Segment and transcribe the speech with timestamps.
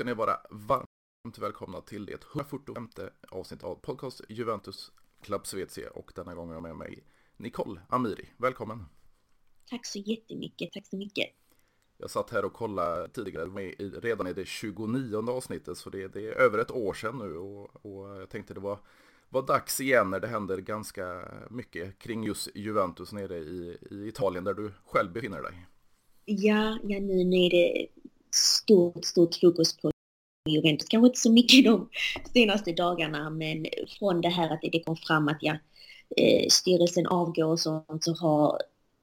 [0.00, 2.88] Ska ni vara varmt välkomna till det 145
[3.28, 4.92] avsnitt av podcast Juventus
[5.22, 7.04] Club Svezia och denna gång har jag med mig
[7.36, 8.28] Nicole Amiri.
[8.36, 8.84] Välkommen!
[9.70, 11.26] Tack så jättemycket, tack så mycket!
[11.98, 13.46] Jag satt här och kollade tidigare,
[14.00, 17.86] redan i det 29 avsnittet, så det, det är över ett år sedan nu och,
[17.86, 18.78] och jag tänkte det var,
[19.28, 24.44] var dags igen när det händer ganska mycket kring just Juventus nere i, i Italien
[24.44, 25.66] där du själv befinner dig.
[26.24, 27.86] Ja, ja nu, nu är det
[28.34, 29.90] stort, stort fokus på
[30.48, 30.88] Juventus.
[30.88, 31.88] Kanske inte så mycket de
[32.32, 33.66] senaste dagarna, men
[33.98, 35.56] från det här att det kom fram att ja,
[36.16, 38.58] eh, styrelsen avgår och sånt så har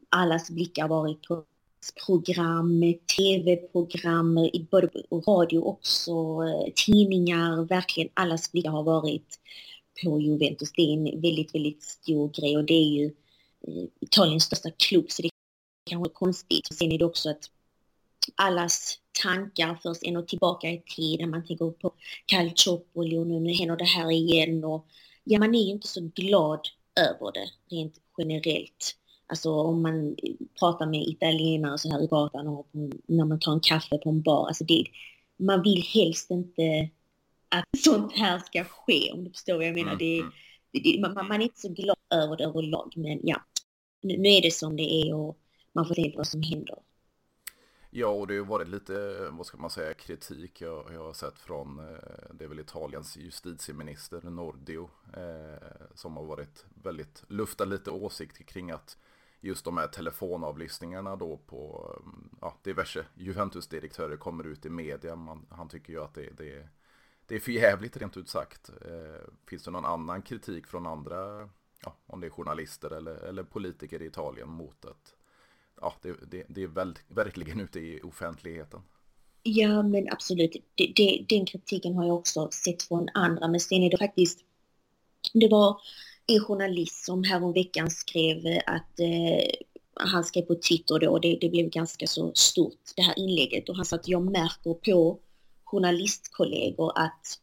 [0.10, 1.44] allas blickar varit på
[2.06, 9.40] program, tv-program, både radio också, eh, tidningar, verkligen allas blickar har varit
[10.04, 10.72] på Juventus.
[10.72, 13.06] Det är en väldigt, väldigt stor grej och det är ju
[13.68, 15.32] eh, Italiens största klubb så det är
[15.90, 16.68] kanske konstigt.
[16.74, 17.52] Sen är det också att
[18.36, 21.30] allas tankar förs ännu tillbaka i tiden.
[21.30, 21.92] Man tänker på
[22.26, 24.88] Calciopoli och nu händer det här igen och
[25.24, 26.68] ja, man är ju inte så glad
[27.00, 28.96] över det rent generellt.
[29.28, 30.16] Alltså om man
[30.60, 32.68] pratar med italienare så här i gatan och
[33.06, 34.48] när man tar en kaffe på en bar.
[34.48, 34.84] Alltså det,
[35.38, 36.90] man vill helst inte
[37.50, 39.92] att sånt här ska ske om du förstår vad jag menar.
[39.92, 40.32] Mm, det, mm.
[40.72, 43.42] det, man, man, är inte så glad över det överlag men ja,
[44.02, 45.38] nu, nu är det som det är och
[45.74, 46.76] man får på vad som händer.
[48.00, 51.40] Ja, och det har varit lite, vad ska man säga, kritik jag, jag har sett
[51.40, 57.92] från, eh, det är väl Italiens justitieminister Nordio, eh, som har varit väldigt, luftat lite
[57.92, 58.98] åsikter kring att
[59.40, 65.16] just de här telefonavlyssningarna då på mm, ja, diverse Juventus-direktörer kommer ut i media.
[65.16, 66.70] Man, han tycker ju att det, det,
[67.26, 68.70] det är för jävligt rent ut sagt.
[68.70, 71.50] Eh, finns det någon annan kritik från andra,
[71.84, 75.17] ja, om det är journalister eller, eller politiker i Italien mot att
[75.82, 78.82] ja, det, det, det är väl, verkligen ute i offentligheten.
[79.44, 80.56] Ja, men absolut.
[80.76, 84.40] Det, det, den kritiken har jag också sett från andra, men sen är det faktiskt,
[85.34, 85.82] det var
[86.28, 89.50] en journalist som häromveckan skrev att eh,
[90.00, 93.70] han skrev på Twitter då, och det, det blev ganska så stort det här inlägget
[93.70, 95.20] och han sa att jag märker på
[95.64, 97.40] journalistkollegor att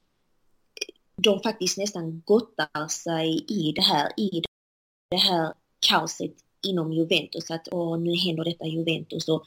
[1.17, 4.43] de faktiskt nästan gottar sig i det här, i
[5.11, 5.55] det här
[5.89, 9.45] kaoset inom Juventus att åh, nu händer detta Juventus och,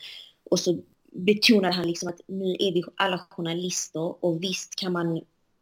[0.50, 0.80] och så
[1.12, 5.22] betonade han liksom att nu är vi alla journalister och visst kan man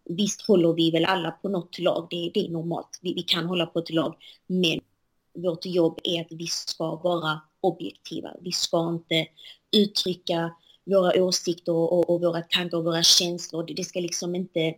[0.09, 2.99] Visst håller vi väl alla på något lag, det, det är normalt.
[3.01, 4.15] Vi, vi kan hålla på ett lag,
[4.47, 4.79] men
[5.33, 8.29] vårt jobb är att vi ska vara objektiva.
[8.41, 9.27] Vi ska inte
[9.77, 13.63] uttrycka våra åsikter och, och våra tankar och våra känslor.
[13.63, 14.73] Det, det ska liksom inte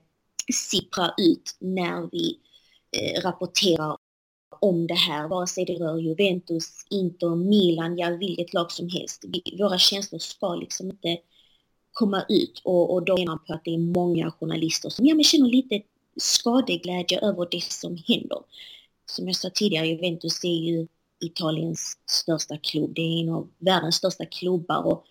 [0.53, 2.39] sippra ut när vi
[2.91, 3.97] eh, rapporterar
[4.61, 9.25] om det här, vare sig det rör Juventus, Inter, Milan, ja vilket lag som helst.
[9.59, 11.17] Våra känslor ska liksom inte
[11.93, 15.15] komma ut och, och då menar man på att det är många journalister som ja,
[15.15, 15.81] men känner lite
[16.17, 18.39] skadeglädje över det som händer.
[19.05, 20.87] Som jag sa tidigare, Juventus är ju
[21.19, 22.95] Italiens största klubb.
[22.95, 25.05] Det är en av världens största klubbar och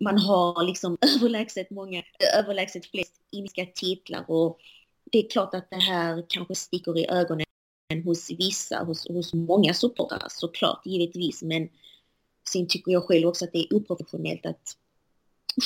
[0.00, 2.02] man har liksom överlägset många,
[2.38, 4.58] överlägset flest inska titlar och
[5.12, 7.46] det är klart att det här kanske sticker i ögonen
[8.04, 11.42] hos vissa, hos, hos många supportrar såklart, givetvis.
[11.42, 11.68] Men
[12.48, 14.76] sen tycker jag själv också att det är oprofessionellt att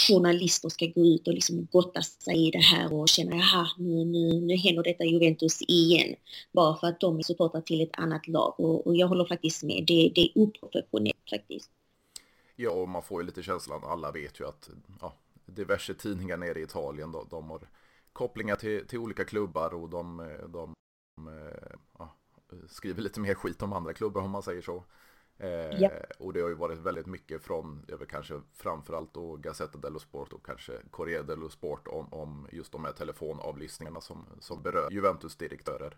[0.09, 4.05] journalister ska gå ut och liksom gotta sig i det här och känna jaha, nu,
[4.05, 6.17] nu, nu händer detta Juventus igen.
[6.53, 8.55] Bara för att de är supportrar till ett annat lag.
[8.61, 11.71] Och, och jag håller faktiskt med, det, det är oprofessionellt faktiskt.
[12.57, 14.71] Ja, och man får ju lite känslan, alla vet ju att
[15.01, 15.15] ja,
[15.47, 17.61] diverse tidningar nere i Italien, de, de har
[18.13, 20.75] kopplingar till, till olika klubbar och de, de
[21.99, 22.17] ja,
[22.69, 24.85] skriver lite mer skit om andra klubbar om man säger så.
[25.39, 25.91] Eh, ja.
[26.19, 29.99] Och det har ju varit väldigt mycket från, jag vet kanske framförallt då Gazzetta dello
[29.99, 34.91] Sport och kanske Corriere dello Sport om, om just de här telefonavlyssningarna som, som berör
[34.91, 35.97] Juventus-direktörer.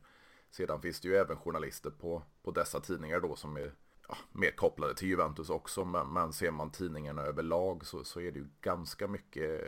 [0.50, 3.74] Sedan finns det ju även journalister på, på dessa tidningar då som är
[4.08, 5.84] ja, mer kopplade till Juventus också.
[5.84, 9.60] Men, men ser man tidningarna överlag så, så är det ju ganska mycket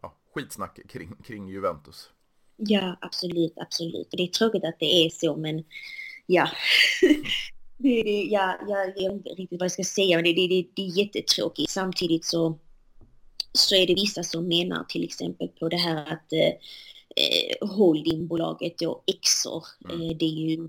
[0.00, 2.12] ja, skitsnack kring, kring Juventus.
[2.58, 4.08] Ja, absolut, absolut.
[4.10, 5.64] Det är tråkigt att det är så, men
[6.26, 6.48] ja.
[7.78, 10.68] det, det, ja, jag vet inte riktigt vad jag ska säga, men det, det, det,
[10.74, 11.70] det är jättetråkigt.
[11.70, 12.58] Samtidigt så,
[13.52, 19.02] så är det vissa som menar till exempel på det här att eh, holdingbolaget då
[19.06, 20.00] Exor, mm.
[20.00, 20.68] eh, det är ju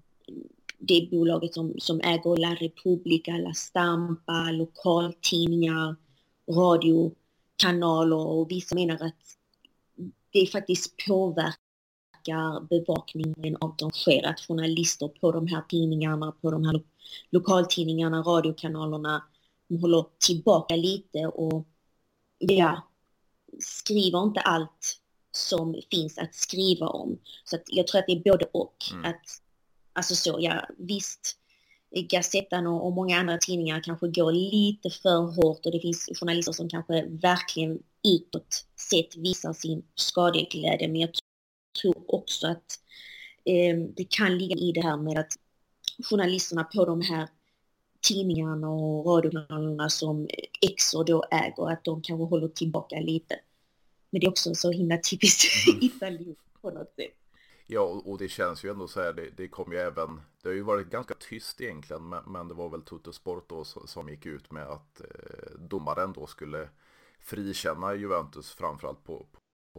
[0.80, 5.96] det bolaget som, som äger La Repubblica, La Stampa, lokaltidningar,
[6.52, 9.16] radiokanaler och vissa menar att
[10.32, 11.69] det faktiskt påverkar
[12.30, 16.82] påverkar bevakningen av de sker, att journalister på de här tidningarna, på de här lo
[17.32, 19.24] lokaltidningarna, radiokanalerna,
[19.68, 21.68] de håller tillbaka lite och
[22.38, 22.88] ja,
[23.60, 25.00] skriver inte allt
[25.32, 27.20] som finns att skriva om.
[27.44, 28.76] Så att jag tror att det är både och.
[28.94, 29.06] Mm.
[29.06, 29.22] Att,
[29.94, 31.38] alltså så, ja visst,
[31.92, 36.52] Gazettan och, och många andra tidningar kanske går lite för hårt och det finns journalister
[36.52, 40.88] som kanske verkligen utåt sett visar sin skadeglädje.
[40.88, 41.10] Men jag
[41.82, 42.80] tror också att
[43.46, 45.34] eh, det kan ligga i det här med att
[46.10, 47.28] journalisterna på de här
[48.02, 50.28] tidningarna och radiokanalerna som
[50.62, 53.40] Exor då äger, att de kanske håller tillbaka lite.
[54.10, 55.80] Men det är också så himla typiskt mm.
[55.86, 57.16] Italien på något sätt.
[57.68, 60.54] Ja, och det känns ju ändå så här, det, det kom ju även, det har
[60.54, 64.26] ju varit ganska tyst egentligen, men, men det var väl Toto Sport då som gick
[64.26, 66.70] ut med att eh, domaren då skulle
[67.20, 69.26] frikänna Juventus framförallt på,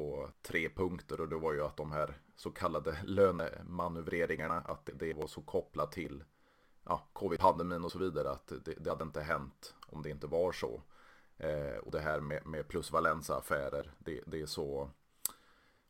[0.00, 5.14] på, tre punkter och det var ju att de här så kallade lönemanövreringarna, att det,
[5.14, 6.24] var så kopplat till
[6.84, 10.52] ja, covid-pandemin och så vidare, att det, det hade inte hänt om det inte var
[10.52, 10.82] så.
[11.36, 14.90] Eh, och det här med, med plus Valenza-affärer, det, det, är så,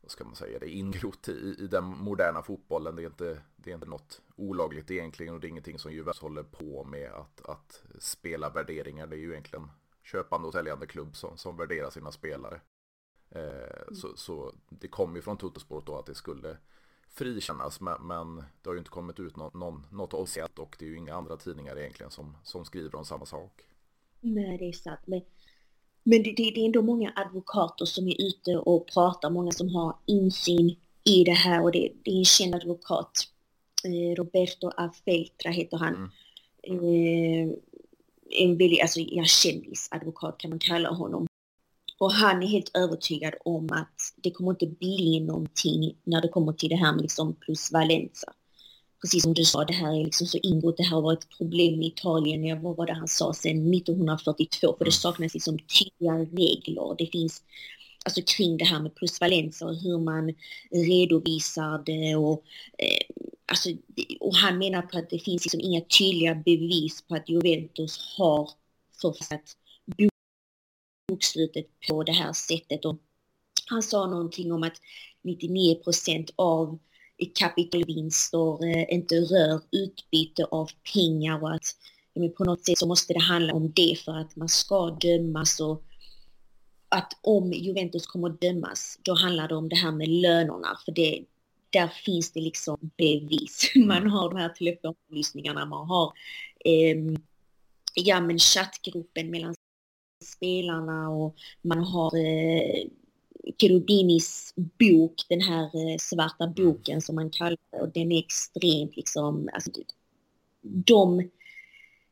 [0.01, 2.97] vad ska man säga, det är ingrott i, i den moderna fotbollen.
[2.97, 6.23] Det är, inte, det är inte något olagligt egentligen och det är ingenting som Juventus
[6.23, 9.07] håller på med att, att spela värderingar.
[9.07, 9.71] Det är ju egentligen
[10.03, 12.61] köpande och säljande klubb som, som värderar sina spelare.
[13.31, 13.95] Eh, mm.
[13.95, 16.57] så, så det kom ju från Tuttosport då att det skulle
[17.09, 20.85] frikännas men, men det har ju inte kommit ut någon, någon, något officiellt och det
[20.85, 23.63] är ju inga andra tidningar egentligen som, som skriver om samma sak.
[24.21, 25.01] Nej, det är sant.
[25.05, 25.21] Men,
[26.03, 29.69] men det, det, det är ändå många advokater som är ute och pratar, många som
[29.75, 33.13] har insyn i det här och det, det är en känd advokat.
[33.85, 35.95] Eh, Roberto Afeltra heter han.
[35.95, 36.11] Mm.
[36.63, 37.55] Eh,
[38.31, 41.27] en väldigt, alltså ja, kändisadvokat kan man kalla honom.
[42.01, 46.53] Och han är helt övertygad om att det kommer inte bli någonting när det kommer
[46.53, 48.33] till det här med liksom plus Valenza.
[49.01, 51.39] Precis som du sa, det här är liksom så ingått, det här har varit ett
[51.39, 56.15] problem i Italien, vad var det han sa, sedan 1942, för det saknas liksom tydliga
[56.15, 56.95] regler.
[56.99, 57.43] Det finns
[58.05, 60.35] alltså kring det här med plus Valenza och hur man
[60.71, 62.45] redovisar det och
[62.79, 63.69] eh, alltså,
[64.21, 68.51] och han menar på att det finns liksom inga tydliga bevis på att Juventus har
[69.01, 69.57] författrat
[71.11, 72.85] bokslutet på det här sättet.
[72.85, 72.97] Och
[73.67, 74.77] han sa någonting om att
[75.25, 76.79] 99 procent av
[77.35, 81.77] kapitalvinster eh, inte rör utbyte av pengar och att
[82.15, 85.61] men på något sätt så måste det handla om det för att man ska dömas
[85.61, 85.85] och
[86.89, 90.93] att om Juventus kommer att dömas då handlar det om det här med lönerna för
[90.93, 91.25] det,
[91.71, 93.73] där finns det liksom bevis.
[93.87, 94.11] Man mm.
[94.11, 96.13] har de här telefonavlyssningarna, man har
[96.65, 96.97] eh,
[97.95, 99.55] ja men chattgruppen mellan
[100.41, 102.89] spelarna och man har eh,
[103.59, 106.55] Kerubinis bok, den här eh, svarta mm.
[106.55, 109.71] boken som man kallar det, och den är extremt liksom, alltså,
[110.63, 111.31] de,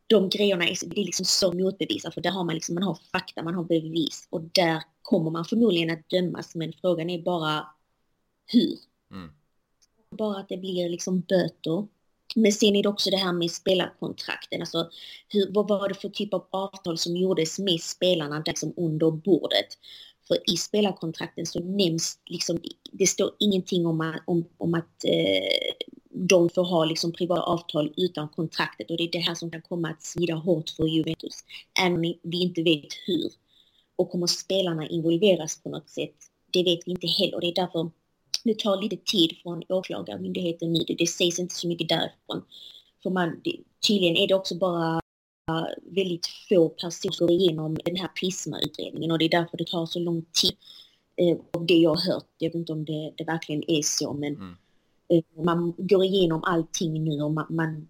[0.06, 2.98] de grejerna är, det är liksom så motbevisat för där har man liksom, man har
[3.12, 7.66] fakta, man har bevis och där kommer man förmodligen att dömas men frågan är bara
[8.46, 8.78] hur.
[9.10, 9.30] Mm.
[10.10, 11.86] Bara att det blir liksom böter.
[12.34, 14.60] Men sen är det också det här med spelarkontrakten.
[14.60, 14.90] Alltså,
[15.28, 19.66] hur, vad var det för typ av avtal som gjordes med spelarna liksom under bordet?
[20.28, 22.58] För i spelarkontrakten så nämns liksom,
[22.92, 28.28] det står ingenting om, om, om att eh, de får ha liksom privata avtal utan
[28.28, 31.44] kontraktet och det är det här som kan komma att svida hårt för Juventus.
[31.80, 33.32] Även om vi inte vet hur.
[33.96, 36.14] Och kommer spelarna involveras på något sätt?
[36.52, 37.40] Det vet vi inte heller.
[37.40, 37.90] Det är därför
[38.44, 40.84] det tar lite tid från åklagarmyndigheten nu.
[40.86, 42.44] Det, det sägs inte så mycket därifrån.
[43.02, 43.40] För man,
[43.86, 45.00] tydligen är det också bara
[45.82, 49.86] väldigt få personer som går igenom den här Prisma-utredningen och det är därför det tar
[49.86, 50.56] så lång tid.
[51.16, 54.12] Eh, av det jag har hört, jag vet inte om det, det verkligen är så
[54.12, 54.56] men mm.
[55.08, 57.88] eh, man går igenom allting nu och man, man,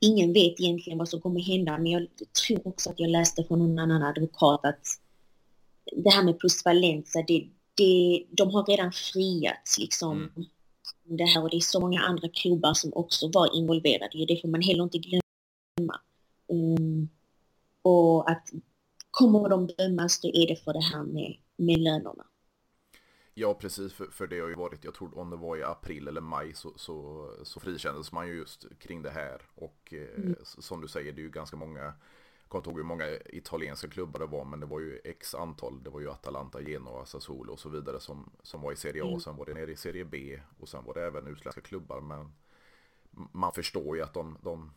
[0.00, 2.06] ingen vet egentligen vad som kommer hända men jag
[2.46, 4.80] tror också att jag läste från någon annan advokat att
[5.92, 10.16] det här med plusvalensa, det, det, de har redan friats liksom.
[10.16, 10.48] Mm.
[11.02, 14.26] Det här och det är så många andra klubbar som också var involverade.
[14.26, 16.00] Det får man heller inte glömma.
[16.48, 17.08] Um,
[17.82, 18.50] och att
[19.10, 22.24] kommer de dömas då är det för det här med, med lönerna.
[23.34, 26.08] Ja, precis, för, för det har ju varit, jag tror om det var i april
[26.08, 29.42] eller maj så, så, så frikändes man ju just kring det här.
[29.54, 30.36] Och eh, mm.
[30.42, 31.92] som du säger, det är ju ganska många
[32.54, 35.82] kommer inte ihåg hur många italienska klubbar det var, men det var ju x antal.
[35.84, 39.06] Det var ju Atalanta, Genoa, Sassuolo och så vidare som, som var i Serie A.
[39.06, 39.20] Mm.
[39.20, 42.00] Sen var det nere i Serie B och sen var det även utländska klubbar.
[42.00, 42.32] Men
[43.32, 44.72] man förstår ju att de, de,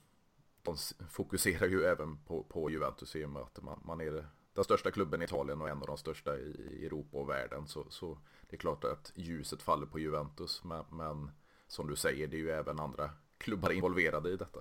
[0.64, 0.78] de
[1.10, 4.92] fokuserar ju även på, på Juventus i och med att man, man är den största
[4.92, 7.68] klubben i Italien och en av de största i Europa och världen.
[7.68, 8.18] Så, så
[8.50, 10.64] det är klart att ljuset faller på Juventus.
[10.64, 11.32] Men, men
[11.68, 14.60] som du säger, det är ju även andra klubbar involverade i detta.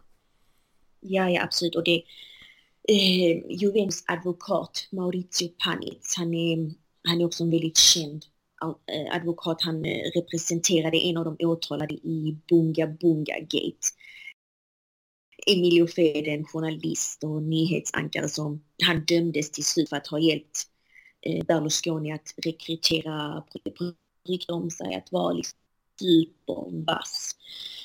[1.00, 1.76] Ja, ja absolut.
[1.76, 2.04] Och det,
[2.88, 6.74] eh, Juventus advokat Maurizio Panitz, han är,
[7.08, 8.24] han är också en väldigt känd
[8.62, 9.62] eh, advokat.
[9.62, 13.86] Han eh, representerade en av de åtalade i Bunga Bunga Gate.
[15.46, 20.58] Emilio Fede, en journalist och nyhetsankare som han dömdes till slut för att ha hjälpt
[21.22, 23.44] eh, Berlusconi att rekrytera
[24.28, 25.58] rykte om sig att vara liksom
[26.00, 27.30] supervass.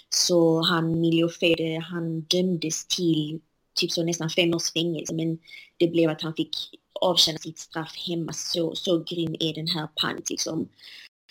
[0.09, 3.41] Så han, Emilio Fede, han dömdes till
[3.73, 5.39] typ så nästan fem års fängelse men
[5.77, 6.55] det blev att han fick
[7.01, 8.33] avtjäna sitt straff hemma.
[8.33, 10.67] Så, så grym är den här Pant liksom.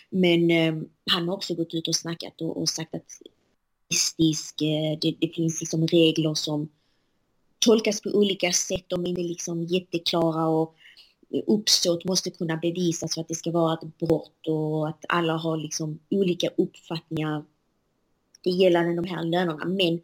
[0.09, 3.21] Men eh, han har också gått ut och snackat och, och sagt att
[4.61, 6.69] eh, det, det finns liksom regler som
[7.59, 8.85] tolkas på olika sätt.
[8.87, 10.75] De är inte liksom jätteklara och
[11.47, 15.57] uppsåt måste kunna bevisas för att det ska vara ett brott och att alla har
[15.57, 17.43] liksom olika uppfattningar
[18.43, 19.65] gällande de här lönerna.
[19.65, 20.01] Men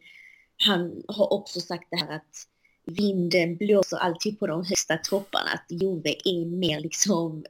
[0.66, 2.48] han har också sagt det här att
[2.84, 7.44] vinden blåser alltid på de högsta topparna, att Juve är mer liksom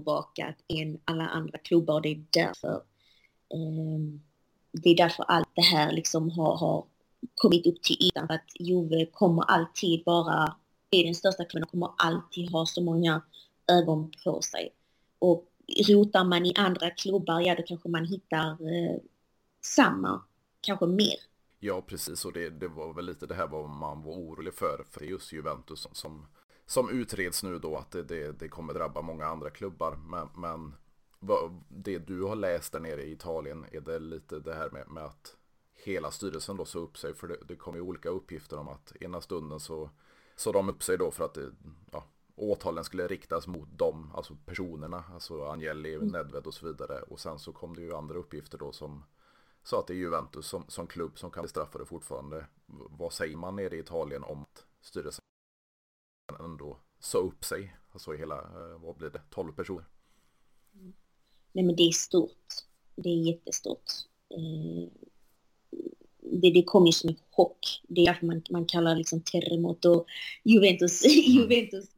[0.00, 2.74] övervakat än alla andra klubbar och det är därför
[3.54, 3.98] eh,
[4.72, 6.84] det är därför allt det här liksom har, har
[7.34, 10.56] kommit upp till ytan för att Juve kommer alltid vara,
[10.90, 13.22] är den största klubben och kommer alltid ha så många
[13.66, 14.70] ögon på sig.
[15.18, 15.48] Och
[15.88, 18.96] rotar man i andra klubbar, ja då kanske man hittar eh,
[19.60, 20.22] samma,
[20.60, 21.16] kanske mer.
[21.64, 22.24] Ja, precis.
[22.24, 24.84] Och det, det var väl lite det här vad man var orolig för.
[24.90, 26.26] För just Juventus som, som,
[26.66, 29.96] som utreds nu då att det, det, det kommer drabba många andra klubbar.
[29.96, 30.74] Men, men
[31.18, 34.88] vad, det du har läst där nere i Italien, är det lite det här med,
[34.88, 35.36] med att
[35.74, 37.14] hela styrelsen då sa upp sig?
[37.14, 39.90] För det, det kom ju olika uppgifter om att ena stunden så
[40.36, 41.50] sa de upp sig då för att det,
[41.90, 42.04] ja,
[42.34, 46.08] åtalen skulle riktas mot dem, alltså personerna, alltså Agnelli, mm.
[46.08, 47.02] Nedved och så vidare.
[47.02, 49.04] Och sen så kom det ju andra uppgifter då som
[49.62, 52.46] sa att det är Juventus som, som klubb som kan bli straffade fortfarande.
[52.66, 55.24] Vad säger man nere i Italien om att styrelsen
[56.40, 57.76] ändå sa upp sig?
[57.92, 59.84] Alltså hela, eh, vad blir det, 12 personer?
[61.52, 62.46] Nej men det är stort.
[62.96, 63.84] Det är jättestort.
[64.30, 64.88] Eh,
[66.22, 67.82] det, det kom ju som en chock.
[67.88, 70.06] Det är därför man, man kallar liksom terremot och
[70.42, 71.16] Juventus, mm.
[71.16, 71.88] Juventus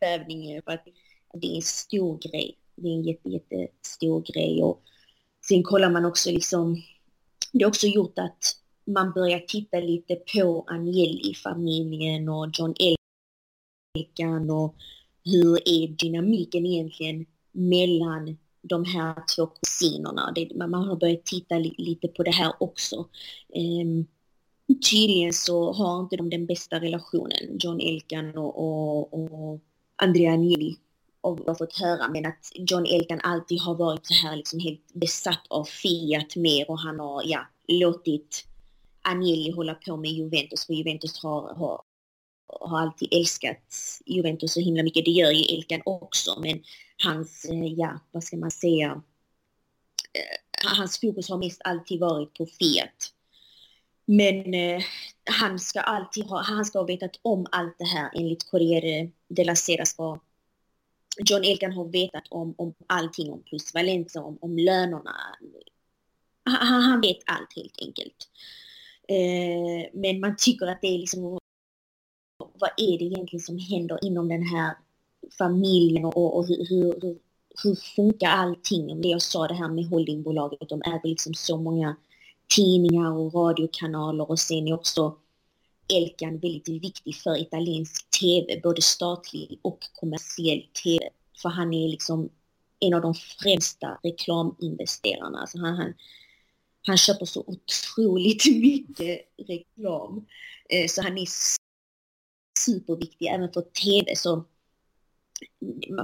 [0.00, 0.84] bävning för att
[1.32, 2.58] det är en stor grej.
[2.76, 4.82] Det är en jätte, jättestor grej och
[5.48, 6.82] sen kollar man också liksom
[7.54, 12.74] det har också gjort att man börjar titta lite på Agnelli-familjen och John
[13.96, 14.74] Elkan och
[15.24, 20.32] hur är dynamiken egentligen mellan de här två kusinerna.
[20.34, 23.08] Det, man har börjat titta li, lite på det här också.
[23.54, 24.06] Ehm,
[24.90, 29.60] tydligen så har inte de den bästa relationen, John Elkan och, och, och
[29.96, 30.76] Andrea Agnelli
[31.24, 34.92] och har fått höra, men att John Elkan alltid har varit så här liksom helt
[34.92, 38.46] besatt av Fiat mer och han har ja, låtit
[39.02, 41.82] Agnelli hålla på med Juventus, för Juventus har, har,
[42.60, 43.74] har alltid älskat
[44.06, 45.04] Juventus så himla mycket.
[45.04, 46.62] Det gör ju Elkan också, men
[47.04, 49.02] hans, eh, ja, vad ska man säga,
[50.12, 53.12] eh, hans fokus har mest alltid varit på Fiat.
[54.06, 54.82] Men eh,
[55.30, 59.56] han ska alltid ha, han ska ha vetat om allt det här enligt Corriere della
[59.56, 60.20] Sera ska
[61.18, 65.16] John Elkan har vetat om, om allting om plusvalenser, om, om lönerna.
[66.44, 68.28] Han, han vet allt helt enkelt.
[69.08, 71.22] Eh, men man tycker att det är liksom,
[72.38, 74.74] vad är det egentligen som händer inom den här
[75.38, 77.18] familjen och, och hur, hur,
[77.62, 79.00] hur funkar allting?
[79.00, 81.96] Det jag sa det här med holdingbolaget, de äger liksom så många
[82.56, 85.16] tidningar och radiokanaler och sen är också
[85.88, 91.08] Elkan väldigt viktig för italiensk tv, både statlig och kommersiell tv.
[91.42, 92.30] För han är liksom
[92.80, 95.38] en av de främsta reklaminvesterarna.
[95.38, 95.94] Alltså han, han,
[96.86, 100.26] han köper så otroligt mycket reklam.
[100.68, 101.26] Eh, så han är
[102.58, 104.16] superviktig även för tv.
[104.16, 104.44] Så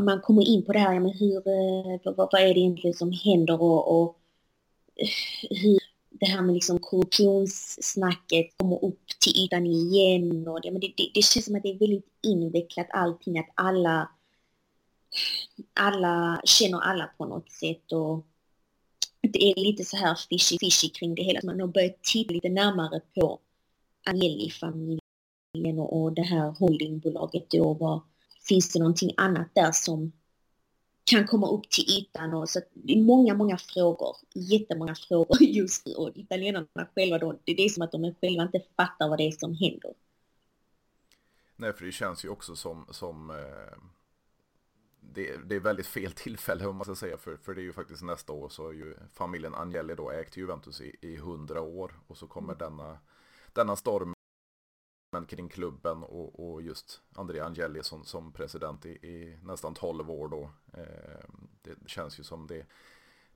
[0.06, 3.12] man kommer in på det här, men hur, eh, vad, vad är det egentligen som
[3.12, 4.18] händer och, och
[4.96, 5.08] eh,
[5.50, 5.89] hur
[6.21, 10.49] det här med liksom korruptionssnacket kommer upp till ytan igen.
[10.49, 13.50] Och det, men det, det, det känns som att det är väldigt invecklat allting, att
[13.55, 14.11] alla,
[15.75, 17.93] alla känner alla på något sätt.
[17.93, 18.27] Och
[19.21, 21.41] det är lite så här fishy-fishy kring det hela.
[21.45, 23.39] Man har börjat titta lite närmare på
[24.05, 27.75] Agnelli-familjen och, och det här holdingbolaget då.
[27.75, 28.03] Var,
[28.49, 30.12] finns det någonting annat där som
[31.11, 32.35] kan komma upp till ytan.
[32.35, 34.17] Och så det är många, många frågor.
[34.35, 35.95] Jättemånga frågor just nu.
[35.95, 39.31] Och italienarna själva då, det är som att de själva inte fattar vad det är
[39.31, 39.95] som händer.
[41.57, 43.79] Nej, för det känns ju också som, som eh,
[45.00, 47.17] det, det, är väldigt fel tillfälle om man ska säga.
[47.17, 50.37] För, för det är ju faktiskt nästa år så har ju familjen Agnelli då ägt
[50.37, 52.00] Juventus i, i 100 år.
[52.07, 52.59] Och så kommer mm.
[52.59, 52.99] denna,
[53.52, 54.14] denna storm
[55.12, 60.11] men kring klubben och, och just Andrea Angeli som, som president i, i, nästan 12
[60.11, 60.50] år då.
[60.79, 61.25] Eh,
[61.62, 62.67] det känns ju som det,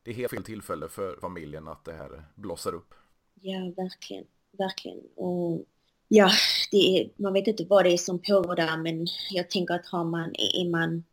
[0.03, 2.95] det är helt fel tillfälle för familjen att det här blossar upp.
[3.41, 5.01] Ja, verkligen, verkligen.
[5.17, 5.65] Och
[6.09, 6.31] ja,
[6.71, 9.87] det är, man vet inte vad det är som pågår där, men jag tänker att
[9.87, 11.05] har man, är man,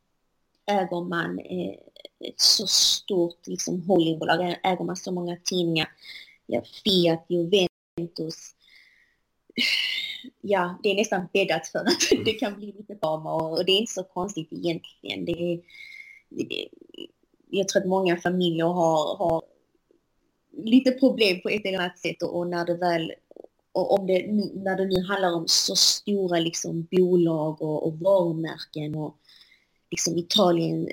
[0.66, 1.76] äger man eh,
[2.30, 5.90] ett så stort liksom holdingbolag, äger man så många tidningar,
[6.46, 8.56] ja, Fiat, Juventus,
[10.42, 12.24] ja, det är nästan bäddat för att mm.
[12.24, 15.26] det kan bli lite drama och det är inte så konstigt egentligen.
[15.26, 15.62] Det är,
[16.30, 16.68] det,
[17.50, 19.44] jag tror att många familjer har, har
[20.64, 23.14] lite problem på ett eller annat sätt och, och när det väl
[23.74, 28.96] och om det, när det nu handlar om så stora liksom bolag och, och varumärken
[28.96, 29.18] och
[29.92, 30.90] liksom Italien,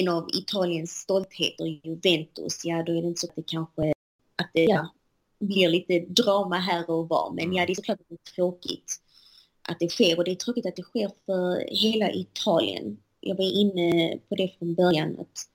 [0.00, 3.92] en av Italiens stoltheter, Juventus, ja då är det inte så att det kanske,
[4.36, 4.88] att det ja,
[5.38, 7.32] blir lite drama här och var.
[7.32, 9.00] Men ja, det är såklart att det är tråkigt
[9.68, 12.98] att det sker och det är tråkigt att det sker för hela Italien.
[13.20, 15.48] Jag var inne på det från början att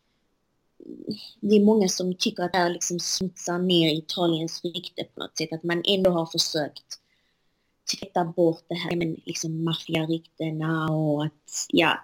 [1.39, 5.37] det är många som tycker att det här liksom smutsar ner Italiens rykte på något
[5.37, 5.53] sätt.
[5.53, 6.99] Att man ändå har försökt
[7.99, 11.97] tvätta bort det här med liksom maffiaryktena och att ja,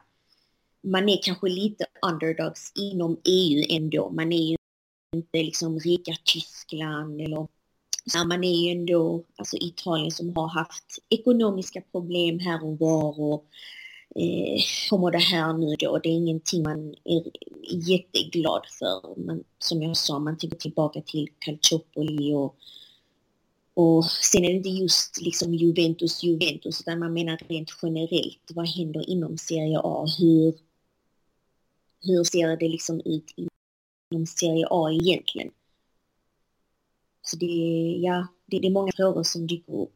[0.82, 4.10] man är kanske lite underdogs inom EU ändå.
[4.10, 4.58] Man är ju
[5.16, 7.48] inte liksom rika Tyskland eller
[8.08, 13.20] så man är ju ändå alltså Italien som har haft ekonomiska problem här och var
[13.20, 13.46] och
[14.16, 15.98] eh, kommer det här nu då.
[15.98, 17.24] Det är ingenting man är
[17.90, 19.20] jätteglad för.
[19.26, 22.56] Man, som jag sa, man tänker tillbaka till Calciopoli och,
[23.74, 28.52] och sen är det inte just liksom Juventus, Juventus, utan man menar rent generellt.
[28.54, 30.06] Vad händer inom Serie A?
[30.20, 30.54] Hur,
[32.02, 33.34] hur ser det liksom ut
[34.12, 35.52] inom Serie A egentligen?
[37.28, 37.46] Så det,
[38.02, 39.96] ja, det, det är många frågor som dyker upp.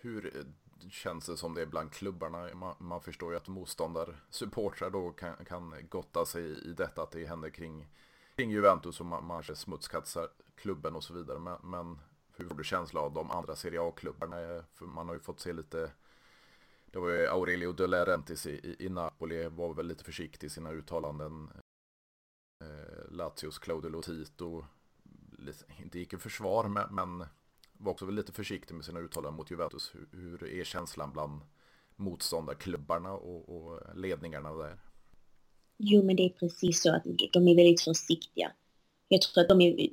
[0.00, 0.46] Hur
[0.90, 2.54] känns det som det är bland klubbarna?
[2.54, 7.26] Man, man förstår ju att motståndarsupportrar då kan, kan gotta sig i detta att det
[7.26, 7.86] händer kring,
[8.36, 11.38] kring Juventus och man, man smutskastar klubben och så vidare.
[11.38, 11.98] Men, men
[12.36, 14.64] hur får du känsla av de andra Serie A-klubbarna?
[14.74, 15.90] För man har ju fått se lite
[16.86, 20.70] det var ju Aurelio De Laurentiis i, i, Napoli var väl lite försiktig i sina
[20.70, 21.50] uttalanden.
[22.64, 24.64] Eh, Lazios Claudio Lotito
[25.82, 27.24] inte gick i försvar med, men
[27.72, 29.92] var också väl lite försiktig med sina uttalanden mot Juventus.
[29.94, 31.40] Hur, hur är känslan bland
[31.96, 34.78] motståndarklubbarna och, och ledningarna där?
[35.76, 38.52] Jo, men det är precis så att de är väldigt försiktiga.
[39.08, 39.88] Jag tror att de är...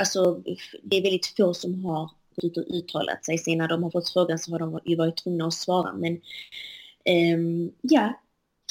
[0.00, 0.42] Alltså,
[0.82, 2.10] det är väldigt få som har
[2.42, 3.38] ut och uttalat sig.
[3.38, 5.92] Sen när de har fått frågan så har de ju varit tvungna att svara.
[5.92, 6.20] Men
[7.34, 8.20] um, ja,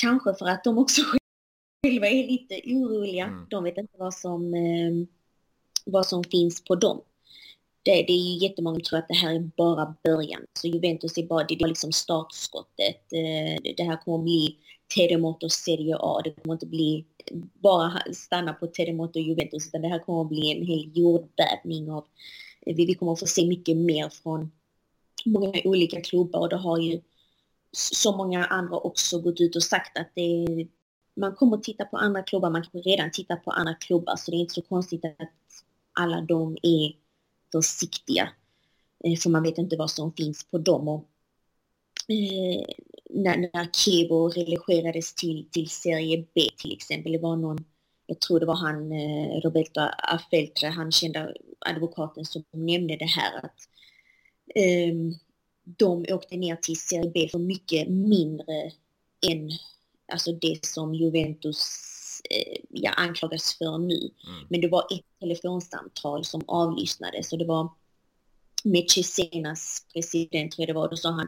[0.02, 1.02] kanske för att de också
[1.84, 3.26] själva är lite oroliga.
[3.26, 3.46] Mm.
[3.50, 5.08] De vet inte vad som, um,
[5.86, 7.02] vad som finns på dem
[7.84, 10.42] det, det är ju jättemånga som tror att det här är bara början.
[10.54, 13.14] Så Juventus är bara, det är liksom startskottet.
[13.14, 14.58] Eh, det här kommer bli
[14.96, 16.22] Terremoto Serie A.
[16.24, 17.06] Det kommer inte bli
[17.54, 22.06] bara stanna på Terremoto Juventus utan det här kommer att bli en hel jordbävning av
[22.66, 24.52] vi kommer att få se mycket mer från
[25.26, 27.02] många olika klubbar och det har ju
[27.72, 30.68] så många andra också gått ut och sagt att det
[31.20, 34.32] man kommer att titta på andra klubbar, man kan redan titta på andra klubbar så
[34.32, 35.30] det är inte så konstigt att
[35.94, 36.94] alla de är
[37.52, 38.30] försiktiga.
[39.04, 40.88] Eh, för man vet inte vad som finns på dem.
[40.88, 41.06] Och,
[42.08, 42.66] eh,
[43.10, 47.58] när, när Kebo relegerades till, till serie B till exempel, det var någon,
[48.06, 53.46] jag tror det var han eh, Roberto Afeltre, han kända advokaten som nämnde det här
[53.46, 53.70] att
[54.56, 54.94] eh,
[55.64, 58.72] de åkte ner till serie B för mycket mindre
[59.30, 59.50] än
[60.12, 61.66] alltså det som Juventus
[62.30, 63.98] eh, ja, anklagas för nu.
[63.98, 64.48] Mm.
[64.50, 67.70] Men det var ett telefonsamtal som avlyssnades och det var
[68.64, 71.28] med Cesenas president, tror jag det var, då sa han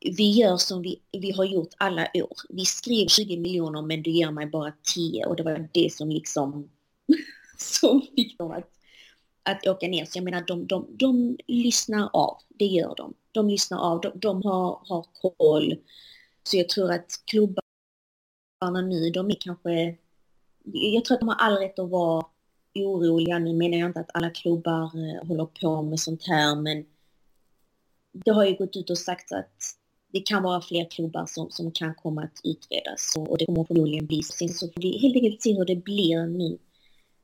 [0.00, 2.36] vi gör som vi, vi har gjort alla år.
[2.48, 6.08] Vi skrev 20 miljoner men du ger mig bara 10 och det var det som
[6.08, 6.70] liksom
[7.58, 8.70] som fick dem att,
[9.42, 10.04] att åka ner.
[10.04, 13.14] Så jag menar de, de, de lyssnar av, det gör de.
[13.32, 15.76] De lyssnar av, de, de har, har koll.
[16.42, 17.22] Så jag tror att
[18.58, 19.96] klubbarna nu, de är kanske,
[20.72, 22.26] jag tror att de har all rätt att vara
[22.74, 23.38] oroliga.
[23.38, 26.84] Nu menar jag inte att alla klubbar eh, håller på med sånt här, men
[28.12, 29.54] det har ju gått ut och sagt att
[30.12, 34.06] det kan vara fler klubbar som, som kan komma att utredas och det kommer förmodligen
[34.06, 34.32] bli så.
[34.32, 36.58] Sen så får vi helt enkelt se hur det blir nu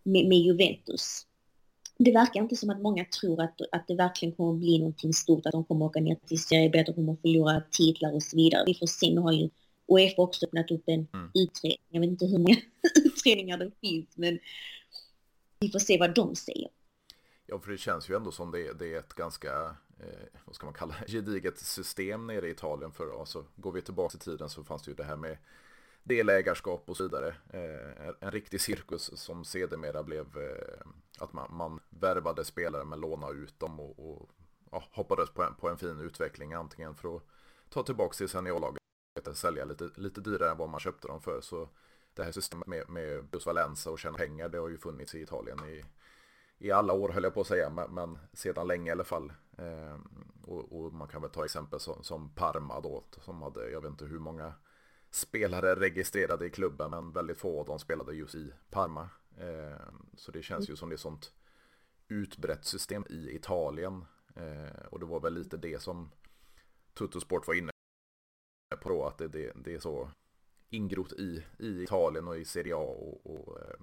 [0.03, 1.27] med, med Juventus.
[1.99, 5.12] Det verkar inte som att många tror att, att det verkligen kommer att bli någonting
[5.12, 7.62] stort, att de kommer att åka ner till Serie B, att de kommer att förlora
[7.70, 8.64] titlar och så vidare.
[8.66, 9.51] Vi får se, nu har ju
[9.88, 11.31] Uefa också öppnat upp en mm.
[11.35, 11.87] utredning.
[11.88, 12.57] Jag vet inte hur många
[13.05, 14.38] utredningar det finns, men
[15.61, 16.68] vi får se vad de säger.
[17.47, 20.66] Ja, för det känns ju ändå som det, det är ett ganska, eh, vad ska
[20.66, 22.92] man kalla det, gediget system nere i Italien.
[22.92, 25.37] För alltså, går vi tillbaka i tiden så fanns det ju det här med
[26.03, 27.35] delägarskap och så vidare.
[27.53, 30.87] Eh, en riktig cirkus som sedermera blev eh,
[31.18, 34.31] att man, man värvade spelare men lånade ut dem och, och
[34.70, 37.23] ja, hoppades på en, på en fin utveckling antingen för att
[37.68, 38.84] ta tillbaka till seniorlaget
[39.14, 41.40] eller sälja lite, lite dyrare än vad man köpte dem för.
[41.40, 41.68] Så
[42.14, 45.22] det här systemet med, med plus Valenza och tjäna pengar det har ju funnits i
[45.22, 45.85] Italien i,
[46.59, 49.33] i alla år höll jag på att säga, men, men sedan länge i alla fall.
[49.59, 49.98] Eh,
[50.46, 53.90] och, och, man kan väl ta exempel som, som Parma då, som hade, jag vet
[53.90, 54.53] inte hur många
[55.11, 59.09] spelare registrerade i klubben, men väldigt få av dem spelade just i Parma.
[59.38, 61.33] Eh, så det känns ju som det är sånt
[62.09, 64.05] utbrett system i Italien.
[64.37, 66.11] Eh, och det var väl lite det som
[66.94, 67.74] Tuttosport var inne
[68.77, 70.11] på då, att det, det, det är så
[70.71, 73.77] ingrott i, i Italien och i Serie A och, och eh,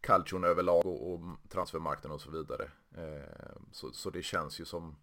[0.00, 2.70] Calcion överlag och, och transfermarknaden och så vidare.
[2.96, 4.96] Eh, så, så det känns ju som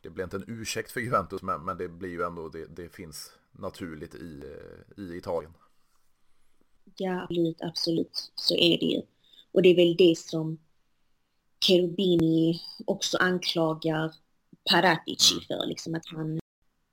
[0.00, 2.88] det blir inte en ursäkt för Juventus men, men det blir ju ändå det, det
[2.88, 5.52] finns naturligt i, eh, i Italien.
[6.96, 8.32] Ja, absolut, absolut.
[8.34, 9.02] Så är det ju.
[9.52, 10.58] Och det är väl det som
[11.66, 14.14] Cherubini också anklagar
[14.70, 15.44] Paratici mm.
[15.44, 16.39] för, liksom att han,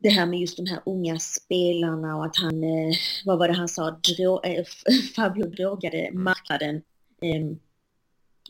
[0.07, 3.53] det här med just de här unga spelarna och att han, eh, vad var det
[3.53, 4.65] han sa, Drå, äh,
[5.15, 6.81] Fabio drogade marknaden.
[7.21, 7.59] Um,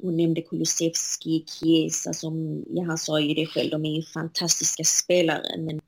[0.04, 4.84] och nämnde Kulusevski, Chiesa som, ja han sa ju det själv, de är ju fantastiska
[4.84, 5.82] spelare men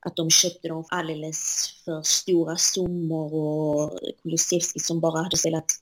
[0.00, 5.72] att de köpte dem alldeles för stora summor och Kulusevski som bara hade spelat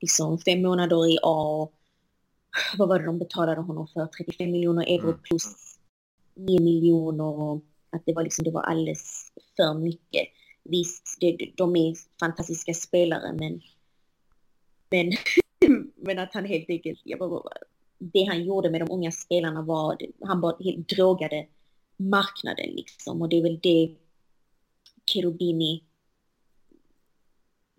[0.00, 1.68] liksom fem månader i A.
[2.78, 4.06] Vad var det de betalade honom för?
[4.06, 5.20] 35 miljoner euro mm.
[5.22, 5.44] plus
[6.34, 10.28] 9 miljoner och att det var liksom, det var alldeles för mycket.
[10.64, 13.60] Visst, det, de är fantastiska spelare men
[14.90, 15.12] men,
[15.96, 17.00] men att han helt enkelt,
[17.98, 21.46] det han gjorde med de unga spelarna var, han bara helt drogade
[21.96, 23.96] marknaden liksom och det är väl det
[25.06, 25.84] Cherubini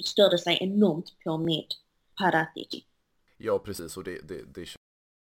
[0.04, 1.66] störde sig enormt på med
[2.18, 2.86] Paratici.
[3.38, 4.66] Ja, precis och det, det, det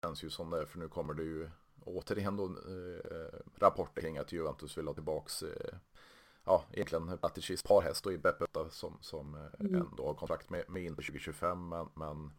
[0.04, 1.50] känns ju som det, för nu kommer det ju
[1.84, 5.74] återigen då eh, rapporter kring att Juventus vill ha tillbaks eh,
[6.44, 9.74] ja, egentligen Paraticis parhäst i Beppe som, som eh, mm.
[9.74, 12.32] ändå har kontrakt med, med in 2025 men, men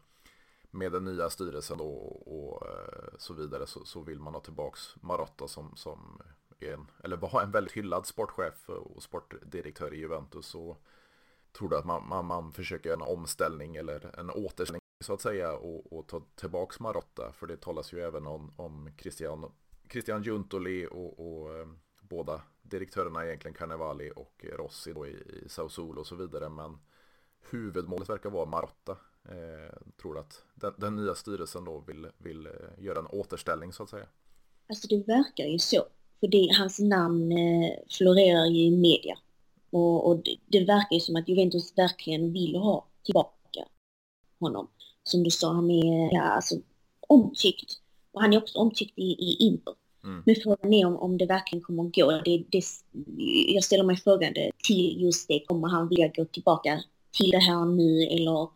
[0.70, 4.40] med den nya styrelsen då och, och eh, så vidare så, så, vill man ha
[4.40, 6.22] tillbaks Marotta som, som
[6.58, 10.54] en, eller var en väldigt hyllad sportchef och sportdirektör i Juventus.
[10.54, 10.82] Och
[11.52, 15.20] tror du att man, man, man försöker göra en omställning eller en återställning så att
[15.20, 17.32] säga och, och ta tillbaks Marotta.
[17.32, 19.52] För det talas ju även om, om Christian,
[19.90, 21.66] Christian Juntoli och, och eh,
[22.00, 26.48] båda direktörerna egentligen Carnevali och Rossi då i, i Sao och så vidare.
[26.48, 26.78] Men
[27.50, 28.96] huvudmålet verkar vara Marotta.
[29.28, 33.72] Eh, tror du att den, den, nya styrelsen då vill, vill eh, göra en återställning
[33.72, 34.06] så att säga?
[34.68, 35.86] Alltså det verkar ju så.
[36.20, 39.18] För det, hans namn eh, florerar ju i media.
[39.70, 43.68] Och, och det, det, verkar ju som att Juventus verkligen vill ha tillbaka
[44.40, 44.68] honom.
[45.04, 46.54] Som du sa, han är ja, alltså,
[47.00, 47.72] omtyckt.
[48.12, 49.74] Och han är också omtyckt i, i Inter.
[50.04, 50.22] Mm.
[50.26, 52.10] Men frågan är om, om det verkligen kommer att gå.
[52.24, 52.62] Det, det,
[53.54, 55.44] jag ställer mig frågande till just det.
[55.46, 58.48] Kommer han vilja gå tillbaka till det här nu eller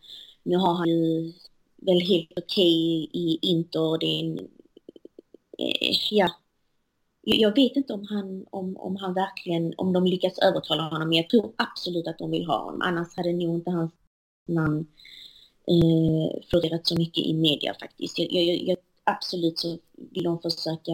[0.43, 1.33] nu har han ju
[1.77, 3.99] väl helt okej i Inter.
[3.99, 4.39] Det är en,
[5.59, 6.31] eh, ja,
[7.23, 11.19] jag vet inte om han, om, om han verkligen, om de lyckas övertala honom, men
[11.19, 12.83] jag tror absolut att de vill ha honom.
[12.83, 13.93] Annars hade nog inte hans
[14.49, 14.87] namn
[15.67, 18.19] eh, florerat så mycket i media faktiskt.
[18.19, 20.93] Jag, jag, jag, absolut så vill de försöka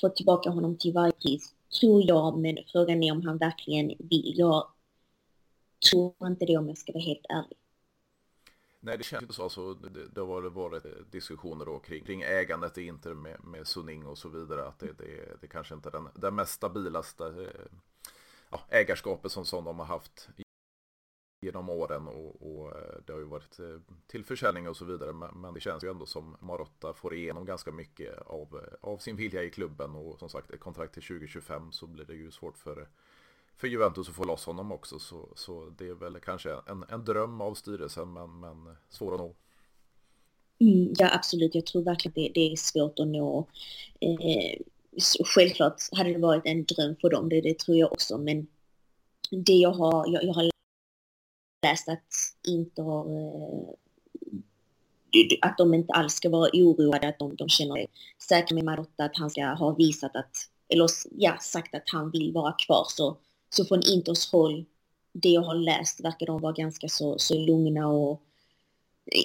[0.00, 4.34] få tillbaka honom till varje pris, tror jag, men frågan är om han verkligen vill.
[4.36, 4.66] Jag
[5.90, 7.58] tror inte det om jag ska vara helt ärlig.
[8.80, 9.42] Nej, det känns inte så.
[9.42, 14.06] Alltså, det, det har varit diskussioner då kring, kring ägandet i Inter med, med Suning
[14.06, 14.68] och så vidare.
[14.68, 17.78] Att det, det, det kanske inte är den, den mest stabilaste eh,
[18.50, 20.28] ja, ägarskapet som, som de har haft
[21.40, 25.12] genom åren och, och, eh, det har ju varit eh, till försäljning och så vidare.
[25.12, 28.98] Men, men, det känns ju ändå som Marotta får igenom ganska mycket av, eh, av
[28.98, 32.30] sin vilja i klubben och som sagt ett kontrakt till 2025 så blir det ju
[32.30, 32.88] svårt för
[33.56, 34.98] för Juventus att få loss honom också.
[34.98, 39.20] Så, så det är väl kanske en, en dröm av styrelsen men, men svår att
[39.20, 39.34] nå.
[40.60, 43.46] Mm, ja absolut, jag tror verkligen det, det är svårt att nå.
[44.00, 44.60] Eh,
[45.24, 48.18] självklart hade det varit en dröm för dem, det, det tror jag också.
[48.18, 48.46] Men
[49.30, 50.50] det jag har, jag, jag har
[51.62, 52.06] läst att
[52.48, 53.74] inte har eh,
[55.40, 57.86] att de inte alls ska vara oroade, att de, de känner sig
[58.28, 60.36] säkra med Marotta, att han ska ha visat att,
[60.68, 62.84] eller ja, sagt att han vill vara kvar.
[62.88, 63.16] Så
[63.50, 64.64] så från Inters håll,
[65.12, 68.22] det jag har läst, verkar de vara ganska så, så lugna och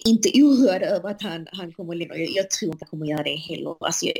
[0.05, 2.17] inte oroad över att han, han kommer lämna.
[2.17, 3.75] Jag, jag tror inte han kommer göra det heller.
[3.79, 4.15] Alltså, jag,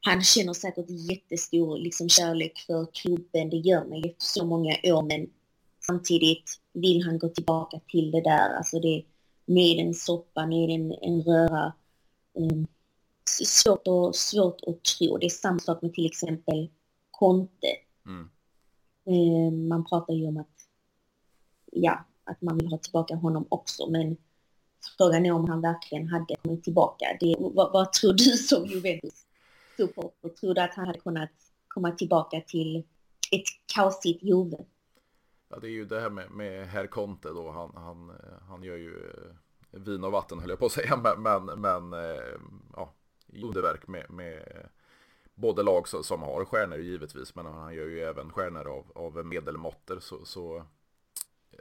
[0.00, 3.50] han känner säkert jättestor liksom, kärlek för klubben.
[3.50, 5.02] Det gör man efter så många år.
[5.02, 5.30] Men
[5.88, 8.56] samtidigt vill han gå tillbaka till det där.
[8.56, 9.04] Alltså det
[9.44, 11.72] med en soppa, med en, en röra.
[12.34, 12.66] Um,
[13.44, 15.18] svårt, och, svårt att tro.
[15.18, 16.70] Det är samma sak med till exempel
[17.10, 17.68] Conte.
[18.06, 18.30] Mm.
[19.04, 20.56] Um, man pratar ju om att,
[21.72, 23.90] ja, att man vill ha tillbaka honom också.
[23.90, 24.16] Men
[24.98, 27.06] frågan är om han verkligen hade kommit tillbaka.
[27.20, 29.26] Det, vad, vad tror du som Juventus
[29.76, 30.28] supporter?
[30.28, 31.30] Tror du att han hade kunnat
[31.68, 32.76] komma tillbaka till
[33.30, 34.56] ett kaosigt Juve?
[35.48, 37.50] Ja, det är ju det här med, med Herr Conte då.
[37.50, 38.12] Han, han,
[38.48, 39.10] han gör ju
[39.70, 40.96] eh, vin och vatten höll jag på att säga.
[41.02, 42.38] Men, men, men eh,
[42.76, 42.94] ja,
[43.42, 44.68] underverk med, med
[45.34, 47.34] både lag som har stjärnor givetvis.
[47.34, 49.98] Men han gör ju även stjärnor av, av medelmåtter.
[49.98, 50.64] Så, så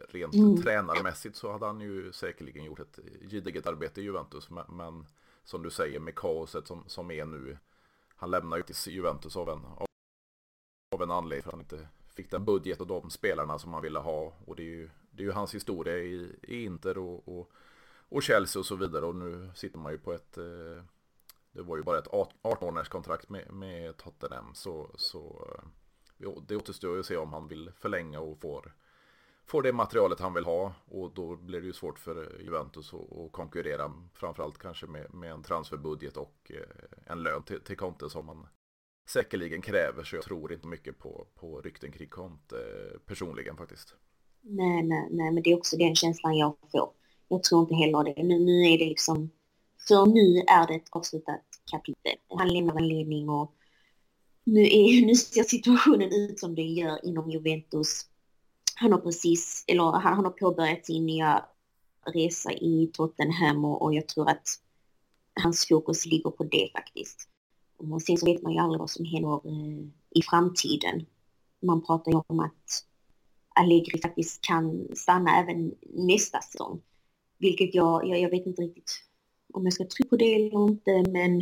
[0.10, 0.62] rent mm.
[0.62, 3.00] tränarmässigt så hade han ju säkerligen gjort ett
[3.32, 4.50] gediget arbete i Juventus.
[4.50, 5.06] Men, men
[5.44, 7.58] som du säger med kaoset som, som är nu.
[8.16, 9.66] Han lämnar ju till Juventus av en,
[10.96, 13.82] av en anledning för att han inte fick den budget och de spelarna som han
[13.82, 14.34] ville ha.
[14.46, 17.52] Och det är ju, det är ju hans historia i, i Inter och, och,
[18.10, 19.06] och, Chelsea och så vidare.
[19.06, 20.84] Och nu sitter man ju på ett, eh,
[21.52, 24.56] det var ju bara ett 18 månaders kontrakt med, med Tottenham.
[24.56, 25.48] Så, så
[26.18, 28.74] eh, det återstår ju att se om han vill förlänga och får,
[29.46, 30.74] får det materialet han vill ha.
[30.86, 33.94] Och då blir det ju svårt för Juventus att konkurrera.
[34.14, 38.48] Framförallt kanske med, med en transferbudget och eh, en lön till, till Conte som man
[39.08, 40.04] säkerligen kräver.
[40.04, 43.96] Så jag tror inte mycket på, på rykten kring Conte eh, personligen faktiskt.
[44.42, 46.90] Nej, nej, nej, men det är också den känslan jag får.
[47.28, 48.24] Jag tror inte heller det.
[48.24, 49.30] Nu, nu är det liksom,
[49.88, 51.42] för nu är det ett avslutat
[51.72, 52.16] kapitel.
[52.38, 53.54] Han lämnar en ledning och
[54.44, 58.06] nu, är, nu ser situationen ut som det gör inom Juventus.
[58.76, 61.46] Han har precis, eller han, han har påbörjat sin nya
[62.14, 64.48] resa i Tottenham och, och jag tror att
[65.44, 67.30] hans fokus ligger på det faktiskt.
[67.78, 71.06] Och sen så vet man ju aldrig vad som händer mm, i framtiden.
[71.60, 72.86] Man pratar ju om att
[73.56, 76.82] Allegri faktiskt kan stanna även nästa säsong.
[77.38, 79.04] Vilket jag, jag, jag vet inte riktigt
[79.54, 81.40] om jag ska tro på det eller inte, men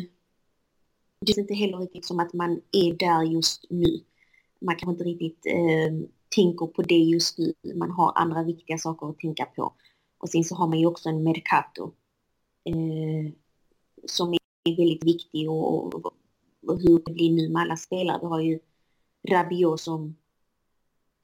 [1.20, 4.04] det är inte heller riktigt som att man är där just nu.
[4.60, 7.54] Man kanske inte riktigt eh, tänker på det just nu.
[7.76, 9.74] Man har andra viktiga saker att tänka på.
[10.18, 11.92] Och sen så har man ju också en Mercato
[12.64, 13.34] eh,
[14.06, 16.14] som är väldigt viktig och och
[16.68, 18.20] hur det blir nu med alla spelare.
[18.22, 18.60] Vi har ju
[19.30, 20.16] Rabiot som,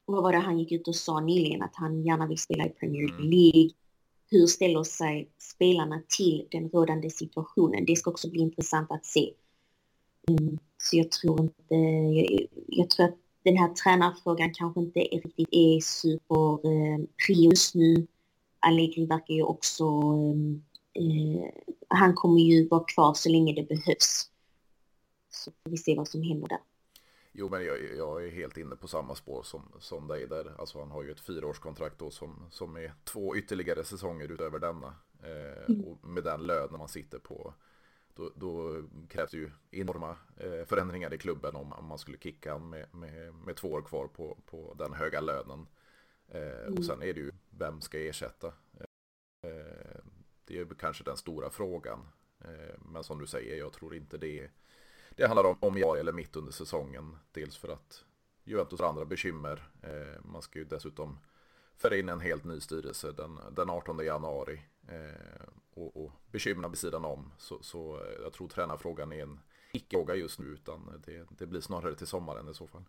[0.06, 2.70] vad var det han gick ut och sa nyligen, att han gärna vill spela i
[2.70, 3.30] Premier mm.
[3.30, 3.70] League.
[4.30, 7.86] Hur ställer sig spelarna till den rådande situationen?
[7.86, 9.34] Det ska också bli intressant att se.
[10.28, 15.48] Mm, så jag tror inte, jag, jag, tror att den här tränarfrågan kanske inte riktigt
[15.52, 18.08] är super eh, just nu.
[18.60, 19.84] Allegri verkar ju också,
[20.94, 21.50] eh, eh,
[21.88, 24.31] han kommer ju vara kvar så länge det behövs
[25.32, 26.60] så vi se vad som händer där.
[27.32, 30.56] Jo, men jag, jag, är helt inne på samma spår som, som dig där.
[30.58, 34.96] Alltså han har ju ett fyraårskontrakt då som, som är två ytterligare säsonger utöver denna.
[35.24, 35.82] Eh, mm.
[35.82, 37.54] Och med den lönen man sitter på,
[38.16, 42.58] då, då krävs det ju enorma eh, förändringar i klubben om, om man skulle kicka
[42.58, 45.68] med, med, med två år kvar på, på den höga lönen.
[46.28, 46.78] Eh, mm.
[46.78, 48.48] Och sen är det ju, vem ska ersätta?
[49.44, 50.02] Eh,
[50.46, 52.08] det är kanske den stora frågan.
[52.40, 54.52] Eh, men som du säger, jag tror inte det är
[55.22, 57.18] det handlar om, om januari eller mitt under säsongen.
[57.32, 58.06] Dels för att
[58.44, 59.64] Juventus har andra bekymmer.
[59.84, 61.20] Eh, man ska ju dessutom
[61.78, 64.62] föra in en helt ny styrelse den, den 18 januari.
[64.88, 67.32] Eh, och, och bekymren vid sidan om.
[67.38, 69.40] Så, så eh, jag tror tränarfrågan är en
[69.74, 72.84] icke-fråga just nu utan det, det, blir snarare till sommaren i så fall.